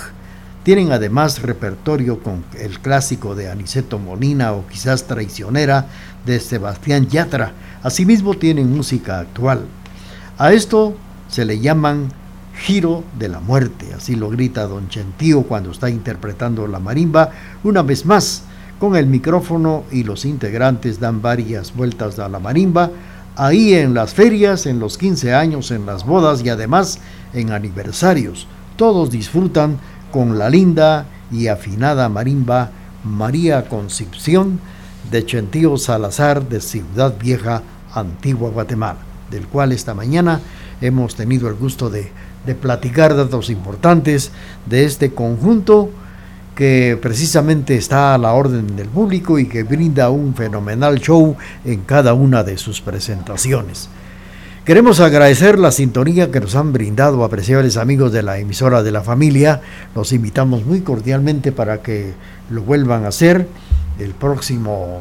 tienen 0.66 0.90
además 0.90 1.42
repertorio 1.42 2.18
con 2.18 2.44
el 2.58 2.80
clásico 2.80 3.36
de 3.36 3.48
Aniceto 3.48 4.00
Molina 4.00 4.52
o 4.52 4.66
quizás 4.66 5.04
Traicionera 5.04 5.86
de 6.24 6.40
Sebastián 6.40 7.06
Yatra. 7.06 7.52
Asimismo 7.84 8.34
tienen 8.34 8.74
música 8.74 9.20
actual. 9.20 9.66
A 10.38 10.52
esto 10.52 10.96
se 11.28 11.44
le 11.44 11.60
llaman 11.60 12.08
giro 12.56 13.04
de 13.18 13.28
la 13.28 13.40
muerte, 13.40 13.92
así 13.94 14.16
lo 14.16 14.30
grita 14.30 14.66
don 14.66 14.88
Chentío 14.88 15.42
cuando 15.42 15.70
está 15.70 15.90
interpretando 15.90 16.66
la 16.66 16.78
marimba 16.78 17.30
una 17.64 17.82
vez 17.82 18.06
más. 18.06 18.42
Con 18.78 18.96
el 18.96 19.06
micrófono 19.06 19.84
y 19.90 20.04
los 20.04 20.24
integrantes 20.24 21.00
dan 21.00 21.22
varias 21.22 21.74
vueltas 21.74 22.18
a 22.18 22.28
la 22.28 22.38
marimba, 22.38 22.90
ahí 23.36 23.74
en 23.74 23.94
las 23.94 24.12
ferias, 24.12 24.66
en 24.66 24.78
los 24.78 24.98
15 24.98 25.34
años, 25.34 25.70
en 25.70 25.86
las 25.86 26.04
bodas 26.04 26.42
y 26.44 26.50
además 26.50 26.98
en 27.32 27.52
aniversarios. 27.52 28.46
Todos 28.76 29.10
disfrutan 29.10 29.78
con 30.12 30.38
la 30.38 30.50
linda 30.50 31.06
y 31.32 31.46
afinada 31.46 32.08
marimba 32.08 32.70
María 33.02 33.68
Concepción 33.68 34.60
de 35.10 35.24
Chentío 35.24 35.78
Salazar 35.78 36.46
de 36.46 36.60
Ciudad 36.60 37.14
Vieja, 37.18 37.62
Antigua 37.94 38.50
Guatemala 38.50 39.06
del 39.30 39.46
cual 39.46 39.72
esta 39.72 39.94
mañana 39.94 40.40
hemos 40.80 41.14
tenido 41.14 41.48
el 41.48 41.54
gusto 41.54 41.90
de, 41.90 42.10
platicar 42.54 43.16
datos 43.16 43.50
importantes 43.50 44.30
de 44.66 44.84
este 44.84 45.12
conjunto 45.12 45.90
que 46.54 46.98
precisamente 47.00 47.76
está 47.76 48.14
a 48.14 48.18
la 48.18 48.32
orden 48.32 48.76
del 48.76 48.88
público 48.88 49.38
y 49.38 49.46
que 49.46 49.62
brinda 49.62 50.08
un 50.08 50.34
fenomenal 50.34 50.98
show 50.98 51.36
en 51.64 51.82
cada 51.82 52.14
una 52.14 52.42
de 52.44 52.56
sus 52.56 52.80
presentaciones. 52.80 53.90
Queremos 54.64 54.98
agradecer 54.98 55.60
la 55.60 55.70
sintonía 55.70 56.32
que 56.32 56.40
nos 56.40 56.56
han 56.56 56.72
brindado 56.72 57.22
apreciables 57.22 57.76
amigos 57.76 58.10
de 58.10 58.24
la 58.24 58.38
emisora 58.38 58.82
de 58.82 58.90
la 58.90 59.02
familia. 59.02 59.60
Los 59.94 60.12
invitamos 60.12 60.64
muy 60.66 60.80
cordialmente 60.80 61.52
para 61.52 61.82
que 61.82 62.14
lo 62.50 62.62
vuelvan 62.62 63.04
a 63.04 63.08
hacer 63.08 63.46
el 64.00 64.10
próximo 64.10 64.98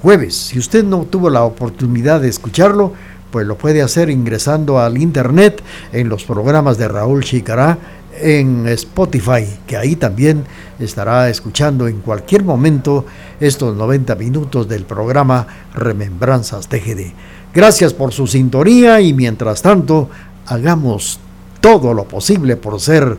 jueves. 0.00 0.36
Si 0.36 0.60
usted 0.60 0.84
no 0.84 1.06
tuvo 1.06 1.28
la 1.28 1.42
oportunidad 1.42 2.20
de 2.20 2.28
escucharlo, 2.28 2.92
pues 3.30 3.46
lo 3.46 3.56
puede 3.56 3.82
hacer 3.82 4.10
ingresando 4.10 4.78
al 4.78 4.98
internet 4.98 5.62
en 5.92 6.08
los 6.08 6.24
programas 6.24 6.78
de 6.78 6.88
Raúl 6.88 7.24
Chicará 7.24 7.78
en 8.20 8.66
Spotify, 8.68 9.46
que 9.66 9.76
ahí 9.76 9.96
también 9.96 10.44
estará 10.78 11.28
escuchando 11.28 11.86
en 11.88 12.00
cualquier 12.00 12.44
momento 12.44 13.04
estos 13.40 13.76
90 13.76 14.14
minutos 14.16 14.68
del 14.68 14.84
programa 14.84 15.46
Remembranzas 15.74 16.68
TGD. 16.68 17.12
Gracias 17.54 17.94
por 17.94 18.12
su 18.12 18.26
sintonía 18.26 19.00
y 19.00 19.12
mientras 19.12 19.62
tanto, 19.62 20.10
hagamos 20.46 21.20
todo 21.60 21.94
lo 21.94 22.04
posible 22.04 22.56
por 22.56 22.80
ser 22.80 23.16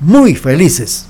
muy 0.00 0.34
felices. 0.34 1.08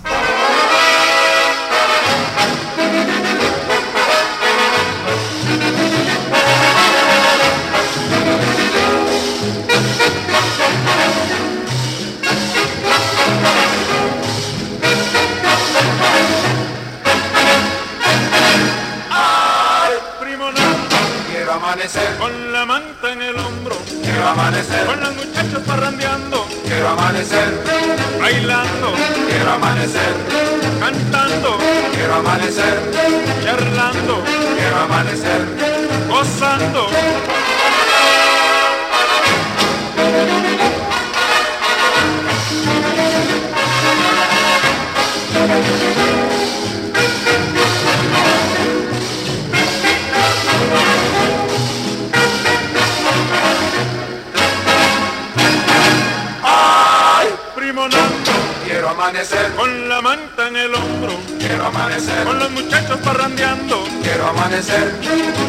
Amanecer 58.96 59.52
con 59.54 59.88
la 59.90 60.00
manta 60.00 60.48
en 60.48 60.56
el 60.56 60.74
hombro. 60.74 61.12
Quiero 61.38 61.66
amanecer 61.66 62.24
con 62.24 62.38
los 62.38 62.50
muchachos 62.50 62.98
parrandeando. 63.04 63.84
Quiero 64.02 64.26
amanecer 64.28 64.90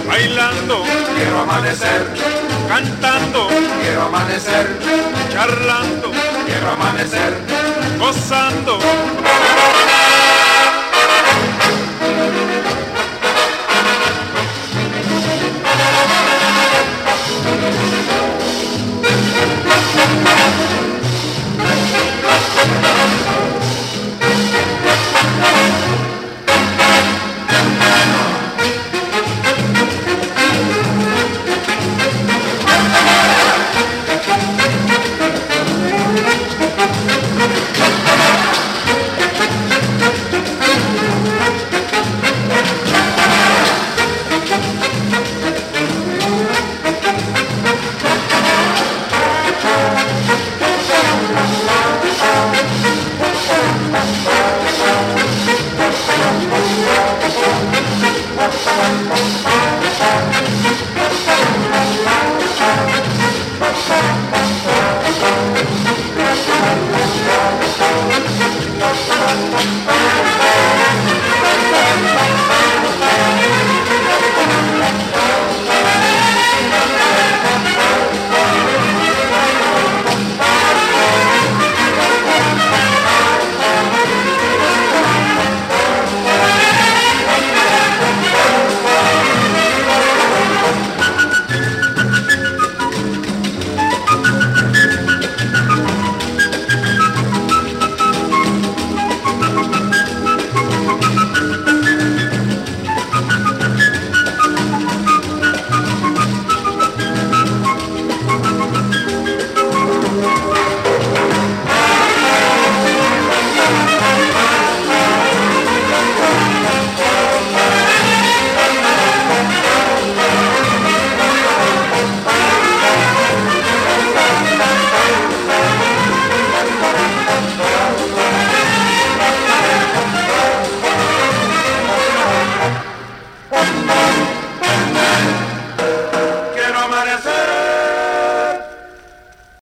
bailando. 0.06 0.84
Quiero 1.16 1.40
amanecer 1.40 2.08
cantando. 2.68 3.48
Quiero 3.82 4.02
amanecer 4.04 4.68
charlando. 5.32 6.12
Quiero 6.46 6.72
amanecer 6.72 7.34
gozando. 7.98 8.80